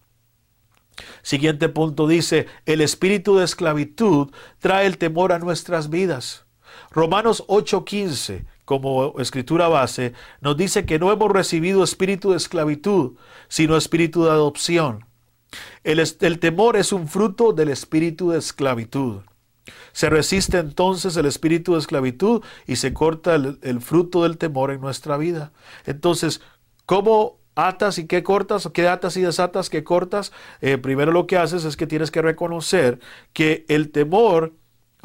Siguiente 1.22 1.68
punto 1.68 2.06
dice, 2.06 2.46
el 2.66 2.80
espíritu 2.80 3.36
de 3.36 3.44
esclavitud 3.44 4.30
trae 4.60 4.86
el 4.86 4.98
temor 4.98 5.32
a 5.32 5.38
nuestras 5.38 5.90
vidas. 5.90 6.44
Romanos 6.90 7.44
8:15, 7.48 8.46
como 8.64 9.18
escritura 9.18 9.68
base, 9.68 10.12
nos 10.40 10.56
dice 10.56 10.86
que 10.86 10.98
no 10.98 11.12
hemos 11.12 11.30
recibido 11.30 11.82
espíritu 11.82 12.30
de 12.30 12.36
esclavitud, 12.36 13.16
sino 13.48 13.76
espíritu 13.76 14.24
de 14.24 14.30
adopción. 14.30 15.06
El, 15.82 16.38
temor 16.38 16.76
es 16.76 16.92
un 16.92 17.08
fruto 17.08 17.52
del 17.52 17.68
espíritu 17.68 18.30
de 18.30 18.38
esclavitud. 18.38 19.22
Se 19.92 20.10
resiste 20.10 20.58
entonces 20.58 21.16
el 21.16 21.26
espíritu 21.26 21.72
de 21.72 21.78
esclavitud 21.78 22.42
y 22.66 22.76
se 22.76 22.92
corta 22.92 23.34
el, 23.34 23.80
fruto 23.80 24.24
del 24.24 24.38
temor 24.38 24.70
en 24.70 24.80
nuestra 24.80 25.16
vida. 25.16 25.52
Entonces, 25.86 26.40
¿cómo 26.84 27.38
atas 27.54 27.98
y 27.98 28.06
qué 28.06 28.22
cortas, 28.22 28.68
qué 28.72 28.88
atas 28.88 29.16
y 29.16 29.22
desatas, 29.22 29.70
qué 29.70 29.84
cortas, 29.84 30.32
eh, 30.60 30.76
primero 30.78 31.12
lo 31.12 31.26
que 31.26 31.36
haces 31.36 31.64
es 31.64 31.76
que 31.76 31.86
tienes 31.86 32.10
que 32.10 32.20
reconocer 32.20 32.98
que 33.32 33.64
el 33.68 33.90
temor 33.90 34.54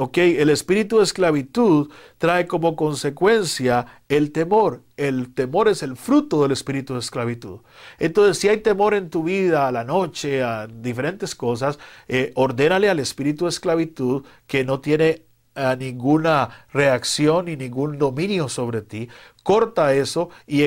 Ok, 0.01 0.17
el 0.17 0.49
espíritu 0.49 0.99
de 0.99 1.03
esclavitud 1.03 1.91
trae 2.17 2.47
como 2.47 2.77
consecuencia 2.77 3.85
el 4.07 4.31
temor. 4.31 4.81
El 4.95 5.33
temor 5.33 5.67
es 5.67 5.83
el 5.83 5.97
fruto 5.97 6.41
del 6.41 6.53
espíritu 6.53 6.93
de 6.93 6.99
esclavitud. 6.99 7.59
Entonces, 7.97 8.37
si 8.37 8.47
hay 8.47 8.59
temor 8.61 8.93
en 8.93 9.09
tu 9.09 9.23
vida, 9.23 9.67
a 9.67 9.73
la 9.73 9.83
noche, 9.83 10.41
a 10.41 10.67
diferentes 10.67 11.35
cosas, 11.35 11.79
eh, 12.07 12.31
ordénale 12.35 12.89
al 12.89 12.99
espíritu 12.99 13.43
de 13.43 13.49
esclavitud 13.49 14.23
que 14.47 14.63
no 14.63 14.79
tiene 14.79 15.25
a 15.55 15.75
ninguna 15.75 16.65
reacción 16.71 17.47
y 17.47 17.57
ningún 17.57 17.97
dominio 17.97 18.49
sobre 18.49 18.81
ti, 18.81 19.09
corta 19.43 19.93
eso 19.93 20.29
y, 20.47 20.63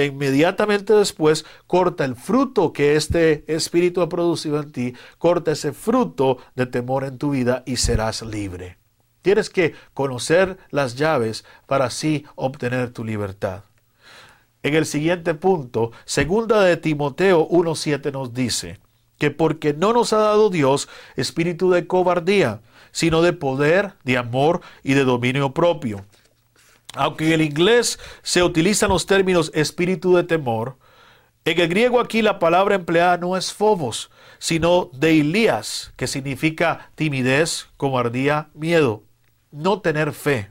inmediatamente 0.00 0.92
después 0.92 1.44
corta 1.66 2.04
el 2.04 2.16
fruto 2.16 2.72
que 2.72 2.96
este 2.96 3.44
espíritu 3.46 4.02
ha 4.02 4.08
producido 4.08 4.60
en 4.60 4.72
ti, 4.72 4.94
corta 5.18 5.52
ese 5.52 5.72
fruto 5.72 6.38
de 6.54 6.66
temor 6.66 7.04
en 7.04 7.18
tu 7.18 7.30
vida 7.30 7.62
y 7.66 7.76
serás 7.76 8.22
libre. 8.22 8.78
Tienes 9.22 9.50
que 9.50 9.74
conocer 9.94 10.58
las 10.70 10.96
llaves 10.96 11.44
para 11.66 11.86
así 11.86 12.24
obtener 12.36 12.92
tu 12.92 13.04
libertad. 13.04 13.64
En 14.62 14.74
el 14.74 14.86
siguiente 14.86 15.34
punto, 15.34 15.92
segunda 16.04 16.62
de 16.62 16.76
Timoteo 16.76 17.48
1.7 17.48 18.12
nos 18.12 18.34
dice 18.34 18.78
que 19.18 19.30
porque 19.30 19.72
no 19.74 19.92
nos 19.92 20.12
ha 20.12 20.18
dado 20.18 20.50
Dios 20.50 20.88
espíritu 21.16 21.70
de 21.70 21.86
cobardía, 21.86 22.60
sino 22.92 23.22
de 23.22 23.32
poder, 23.32 23.94
de 24.04 24.18
amor 24.18 24.60
y 24.82 24.94
de 24.94 25.04
dominio 25.04 25.52
propio. 25.52 26.04
Aunque 26.94 27.26
en 27.26 27.32
el 27.32 27.42
inglés 27.42 27.98
se 28.22 28.42
utilizan 28.42 28.90
los 28.90 29.06
términos 29.06 29.50
espíritu 29.54 30.16
de 30.16 30.24
temor, 30.24 30.76
en 31.44 31.58
el 31.58 31.68
griego 31.68 32.00
aquí 32.00 32.20
la 32.20 32.38
palabra 32.38 32.74
empleada 32.74 33.16
no 33.16 33.36
es 33.36 33.52
phobos, 33.52 34.10
sino 34.38 34.90
deilías, 34.92 35.92
que 35.96 36.06
significa 36.06 36.90
timidez, 36.96 37.68
cobardía, 37.76 38.48
miedo, 38.54 39.04
no 39.50 39.80
tener 39.80 40.12
fe. 40.12 40.50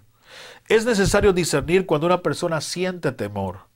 Es 0.67 0.85
necesario 0.85 1.33
discernir 1.33 1.85
cuando 1.85 2.07
una 2.07 2.21
persona 2.21 2.61
siente 2.61 3.11
temor 3.11 3.69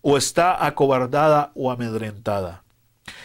o 0.00 0.16
está 0.16 0.66
acobardada 0.66 1.52
o 1.54 1.70
amedrentada. 1.70 2.62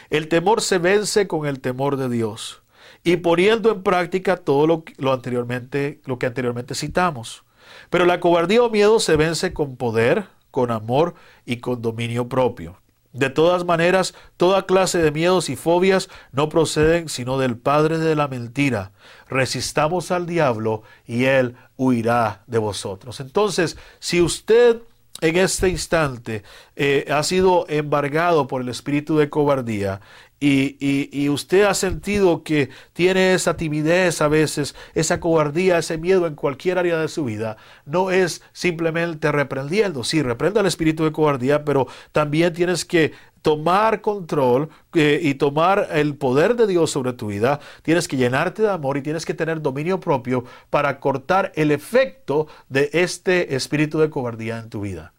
El 0.10 0.28
temor 0.28 0.62
se 0.62 0.78
vence 0.78 1.28
con 1.28 1.46
el 1.46 1.60
temor 1.60 1.98
de 1.98 2.10
Dios 2.10 2.62
y 3.04 3.18
poniendo 3.18 3.72
en 3.72 3.84
práctica 3.84 4.38
todo 4.38 4.68
lo, 4.97 5.14
anteriormente, 5.14 6.02
lo 6.06 6.20
que 6.20 6.26
anteriormente 6.26 6.76
citamos. 6.76 7.43
Pero 7.89 8.06
la 8.06 8.20
cobardía 8.20 8.64
o 8.64 8.70
miedo 8.70 9.00
se 9.00 9.16
vence 9.16 9.54
con 9.54 9.76
poder, 9.76 10.26
con 10.52 10.72
amor 10.72 11.16
y 11.45 11.58
con 11.58 11.82
dominio 11.82 12.28
propio. 12.28 12.78
De 13.14 13.30
todas 13.30 13.66
maneras, 13.66 14.14
toda 14.38 14.68
clase 14.68 15.00
de 15.00 15.12
miedos 15.12 15.50
y 15.50 15.56
fobias 15.56 16.10
no 16.32 16.47
proceden 16.47 17.10
sino 17.10 17.39
del 17.39 17.58
Padre 17.58 17.97
de 17.97 18.16
la 18.16 18.28
mentira. 18.28 18.91
Resistamos 19.28 20.12
al 20.12 20.28
diablo 20.28 20.84
y 21.08 21.26
él 21.26 21.56
huirá 21.76 22.43
de 22.45 22.60
vosotros. 22.60 23.20
Entonces, 23.20 23.78
si 24.00 24.22
usted 24.22 24.82
en 25.22 25.38
este 25.38 25.70
instante 25.70 26.43
eh, 26.76 27.06
ha 27.12 27.24
sido 27.24 27.66
embargado 27.68 28.47
por 28.47 28.62
el 28.62 28.70
espíritu 28.70 29.18
de 29.18 29.30
cobardía 29.30 30.02
y, 30.40 31.30
usted 31.30 31.64
ha 31.64 31.74
sentido 31.74 32.44
que 32.44 32.70
tiene 32.94 33.34
esa 33.34 33.58
timidez 33.58 34.22
a 34.22 34.28
veces, 34.28 34.76
esa 34.94 35.20
cobardía, 35.20 35.78
ese 35.78 35.98
miedo 35.98 36.28
en 36.28 36.36
cualquier 36.36 36.80
área 36.80 36.98
de 36.98 37.08
su 37.08 37.26
vida, 37.26 37.58
no 37.86 38.12
es 38.12 38.42
simplemente 38.54 39.32
reprendiendo. 39.32 40.04
Sí, 40.04 40.22
reprenda 40.22 40.62
el 40.62 40.68
espíritu 40.68 41.04
de 41.04 41.12
cobardía, 41.12 41.66
pero 41.66 41.88
también 42.12 42.54
tienes 42.54 42.86
que 42.86 43.12
tomar 43.42 44.02
control 44.02 44.70
eh, 44.94 45.20
y 45.22 45.36
tomar 45.36 45.88
el 45.92 46.16
poder 46.16 46.56
de 46.56 46.68
Dios 46.68 46.92
sobre 46.92 47.14
tu 47.14 47.28
vida. 47.28 47.60
Tienes 47.84 48.08
que 48.08 48.18
llenarte 48.18 48.62
de 48.62 48.70
amor 48.70 48.98
y 48.98 49.02
tienes 49.02 49.26
que 49.26 49.34
tener 49.34 49.62
dominio 49.62 50.00
propio 50.00 50.44
para 50.70 51.00
cortar 51.00 51.52
el 51.56 51.72
efecto 51.72 52.48
de 52.70 52.90
este 52.94 53.56
espíritu 53.56 54.00
de 54.00 54.10
cobardía 54.10 54.60
en 54.60 54.70
tu 54.70 54.82
vida. 54.82 55.14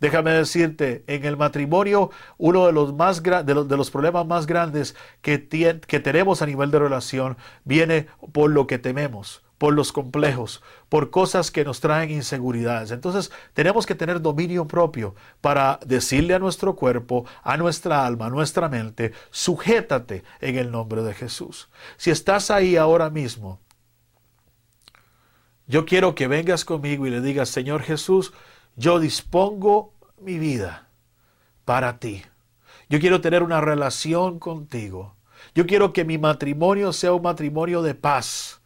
Déjame 0.00 0.32
decirte, 0.32 1.04
en 1.06 1.24
el 1.24 1.36
matrimonio, 1.36 2.10
uno 2.36 2.66
de 2.66 2.72
los, 2.72 2.94
más 2.94 3.22
de 3.22 3.54
los, 3.54 3.68
de 3.68 3.76
los 3.76 3.90
problemas 3.90 4.26
más 4.26 4.46
grandes 4.46 4.94
que, 5.22 5.48
que 5.86 6.00
tenemos 6.00 6.42
a 6.42 6.46
nivel 6.46 6.70
de 6.70 6.78
relación 6.78 7.36
viene 7.64 8.06
por 8.32 8.50
lo 8.50 8.66
que 8.66 8.78
tememos 8.78 9.42
por 9.58 9.74
los 9.74 9.92
complejos, 9.92 10.62
por 10.88 11.10
cosas 11.10 11.50
que 11.50 11.64
nos 11.64 11.80
traen 11.80 12.10
inseguridades. 12.10 12.92
Entonces 12.92 13.32
tenemos 13.52 13.84
que 13.86 13.96
tener 13.96 14.22
dominio 14.22 14.66
propio 14.66 15.16
para 15.40 15.80
decirle 15.84 16.34
a 16.34 16.38
nuestro 16.38 16.76
cuerpo, 16.76 17.26
a 17.42 17.56
nuestra 17.56 18.06
alma, 18.06 18.26
a 18.26 18.30
nuestra 18.30 18.68
mente, 18.68 19.12
sujétate 19.30 20.22
en 20.40 20.56
el 20.56 20.70
nombre 20.70 21.02
de 21.02 21.12
Jesús. 21.12 21.68
Si 21.96 22.10
estás 22.10 22.50
ahí 22.52 22.76
ahora 22.76 23.10
mismo, 23.10 23.60
yo 25.66 25.84
quiero 25.84 26.14
que 26.14 26.28
vengas 26.28 26.64
conmigo 26.64 27.06
y 27.06 27.10
le 27.10 27.20
digas, 27.20 27.50
Señor 27.50 27.82
Jesús, 27.82 28.32
yo 28.78 29.00
dispongo 29.00 29.92
mi 30.20 30.38
vida 30.38 30.88
para 31.64 31.98
ti. 31.98 32.22
Yo 32.88 33.00
quiero 33.00 33.20
tener 33.20 33.42
una 33.42 33.60
relación 33.60 34.38
contigo. 34.38 35.16
Yo 35.54 35.66
quiero 35.66 35.92
que 35.92 36.04
mi 36.04 36.16
matrimonio 36.16 36.92
sea 36.92 37.12
un 37.12 37.22
matrimonio 37.22 37.82
de 37.82 37.94
paz. 37.94 38.60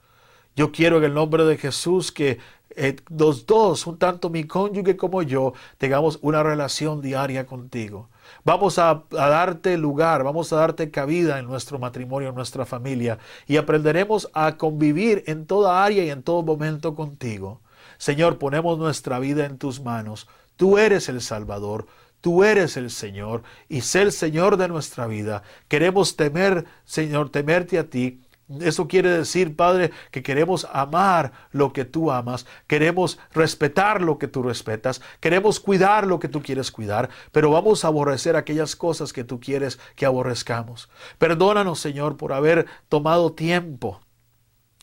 Yo 0.55 0.71
quiero 0.71 0.99
en 0.99 1.05
el 1.05 1.15
nombre 1.15 1.45
de 1.45 1.57
Jesús 1.57 2.13
que 2.13 2.39
eh, 2.77 2.97
los 3.09 3.47
dos, 3.47 3.87
un 3.87 3.99
tanto 3.99 4.29
mi 4.29 4.45
cónyuge 4.45 4.97
como 4.97 5.23
yo, 5.23 5.55
tengamos 5.79 6.19
una 6.21 6.43
relación 6.43 7.01
diaria 7.01 7.47
contigo. 7.47 8.11
Vamos 8.45 8.79
a, 8.79 9.05
darte 9.11 9.79
lugar, 9.79 10.25
vamos 10.25 10.53
a 10.53 10.57
darte 10.57 10.91
cabida 10.91 11.39
en 11.39 11.47
nuestro 11.47 11.79
matrimonio, 11.79 12.29
en 12.29 12.35
nuestra 12.35 12.67
familia, 12.67 13.19
y 13.47 13.57
aprenderemos 13.57 14.31
a 14.35 14.57
convivir 14.57 15.25
en 15.27 15.47
toda 15.47 15.85
área 15.85 16.05
y 16.05 16.11
en 16.11 16.23
todo 16.23 16.43
momento 16.43 16.95
contigo. 16.95 17.61
Señor, 18.03 18.39
ponemos 18.39 18.81
nuestra 18.81 19.21
vida 19.21 19.47
en 19.47 19.59
tus 19.59 19.81
manos. 19.81 20.27
Tú 20.57 20.77
eres 20.77 21.09
el 21.09 21.21
Salvador, 21.21 21.87
tú 22.21 22.43
eres 22.43 22.77
el 22.77 22.91
Señor, 22.91 23.45
y 23.69 23.83
sé 23.83 24.03
el 24.03 24.11
Señor 24.11 24.57
de 24.57 24.67
nuestra 24.67 25.07
vida. 25.07 25.45
Queremos 25.69 26.17
temer, 26.17 26.65
Señor, 26.85 27.31
temerte 27.31 27.79
a 27.79 27.89
ti 27.89 28.21
eso 28.61 28.89
quiere 28.89 29.09
decir, 29.09 29.55
Padre, 29.55 29.93
que 30.11 30.23
queremos 30.25 30.67
amar 30.73 31.33
lo 31.53 31.73
que 31.73 31.85
tú 31.85 32.11
amas, 32.11 32.45
queremos 32.67 33.21
respetar 33.33 34.03
lo 34.03 34.19
que 34.19 34.27
tú 34.27 34.43
respetas, 34.43 35.01
queremos 35.21 35.61
cuidar 35.61 36.05
lo 36.09 36.19
que 36.19 36.29
tú 36.29 36.43
quieres 36.43 36.73
cuidar, 36.73 37.09
pero 37.31 37.53
vamos 37.53 37.85
a 37.85 37.89
aborrecer 37.89 38.35
aquellas 38.35 38.75
cosas 38.75 39.13
que 39.13 39.23
tú 39.23 39.39
quieres 39.39 39.79
que 39.95 40.07
aborrezcamos. 40.07 40.91
Perdónanos, 41.19 41.79
Señor, 41.79 42.17
por 42.17 42.33
haber 42.33 42.67
tomado 42.89 43.33
tiempo 43.33 44.01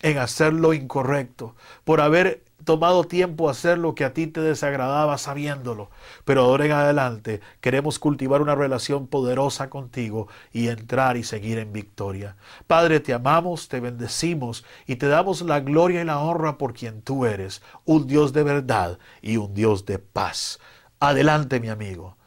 en 0.01 0.17
hacer 0.20 0.53
lo 0.53 0.74
incorrecto, 0.74 1.55
por 1.84 1.99
haber 1.99 2.49
tomado 2.64 3.03
tiempo 3.03 3.49
hacer 3.49 3.78
lo 3.78 3.95
que 3.95 4.05
a 4.05 4.14
ti 4.14 4.28
te 4.28 4.41
desagradaba 4.41 5.18
sabiéndolo, 5.18 5.89
pero 6.26 6.41
ahora 6.41 6.66
en 6.66 6.72
adelante 6.72 7.41
queremos 7.62 7.99
cultivar 7.99 8.41
una 8.41 8.55
relación 8.55 9.07
poderosa 9.07 9.70
contigo 9.70 10.28
y 10.51 10.68
entrar 10.68 11.18
y 11.18 11.24
seguir 11.24 11.57
en 11.57 11.74
victoria. 11.74 12.36
Padre, 12.68 12.99
te 12.99 13.14
amamos, 13.14 13.68
te 13.68 13.80
bendecimos 13.80 14.66
y 14.86 14.97
te 14.97 15.07
damos 15.07 15.41
la 15.41 15.60
gloria 15.60 16.01
y 16.01 16.05
la 16.05 16.20
honra 16.20 16.57
por 16.57 16.74
quien 16.74 17.01
tú 17.01 17.26
eres, 17.26 17.62
un 17.86 18.07
Dios 18.07 18.34
de 18.34 18.43
verdad 18.43 18.99
y 19.22 19.38
un 19.38 19.53
Dios 19.53 19.86
de 19.86 19.99
paz. 19.99 20.60
Adelante, 20.99 21.60
mi 21.60 21.70
amigo. 21.70 22.18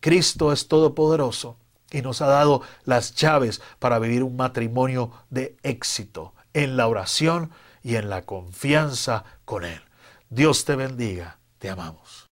Cristo 0.00 0.52
es 0.52 0.68
todopoderoso 0.68 1.56
y 1.90 2.02
nos 2.02 2.20
ha 2.22 2.26
dado 2.26 2.62
las 2.84 3.14
llaves 3.14 3.60
para 3.78 3.98
vivir 3.98 4.22
un 4.22 4.36
matrimonio 4.36 5.10
de 5.30 5.56
éxito 5.62 6.34
en 6.54 6.76
la 6.76 6.86
oración 6.86 7.50
y 7.82 7.96
en 7.96 8.08
la 8.08 8.22
confianza 8.22 9.24
con 9.44 9.64
Él. 9.64 9.80
Dios 10.30 10.64
te 10.64 10.76
bendiga, 10.76 11.38
te 11.58 11.70
amamos. 11.70 12.28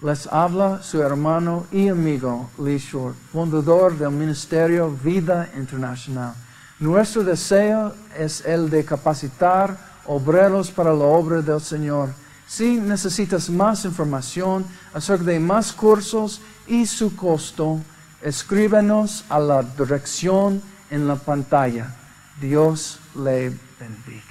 Les 0.00 0.28
habla 0.28 0.80
su 0.80 1.02
hermano 1.02 1.66
y 1.72 1.88
amigo 1.88 2.50
Lee 2.58 2.78
Short, 2.78 3.16
fundador 3.32 3.98
del 3.98 4.12
Ministerio 4.12 4.90
Vida 4.90 5.50
Internacional. 5.56 6.34
Nuestro 6.78 7.24
deseo 7.24 7.92
es 8.16 8.44
el 8.46 8.70
de 8.70 8.84
capacitar 8.84 9.76
obreros 10.06 10.70
para 10.70 10.94
la 10.94 11.04
obra 11.04 11.42
del 11.42 11.60
Señor. 11.60 12.10
Si 12.46 12.76
necesitas 12.76 13.50
más 13.50 13.84
información 13.84 14.64
acerca 14.94 15.24
de 15.24 15.40
más 15.40 15.72
cursos 15.72 16.40
y 16.68 16.86
su 16.86 17.16
costo, 17.16 17.80
escríbenos 18.22 19.24
a 19.28 19.38
la 19.38 19.62
dirección 19.62 20.62
en 20.90 21.06
la 21.06 21.16
pantalla. 21.16 21.94
Dios 22.40 23.00
le 23.14 23.52
bendiga. 23.78 24.27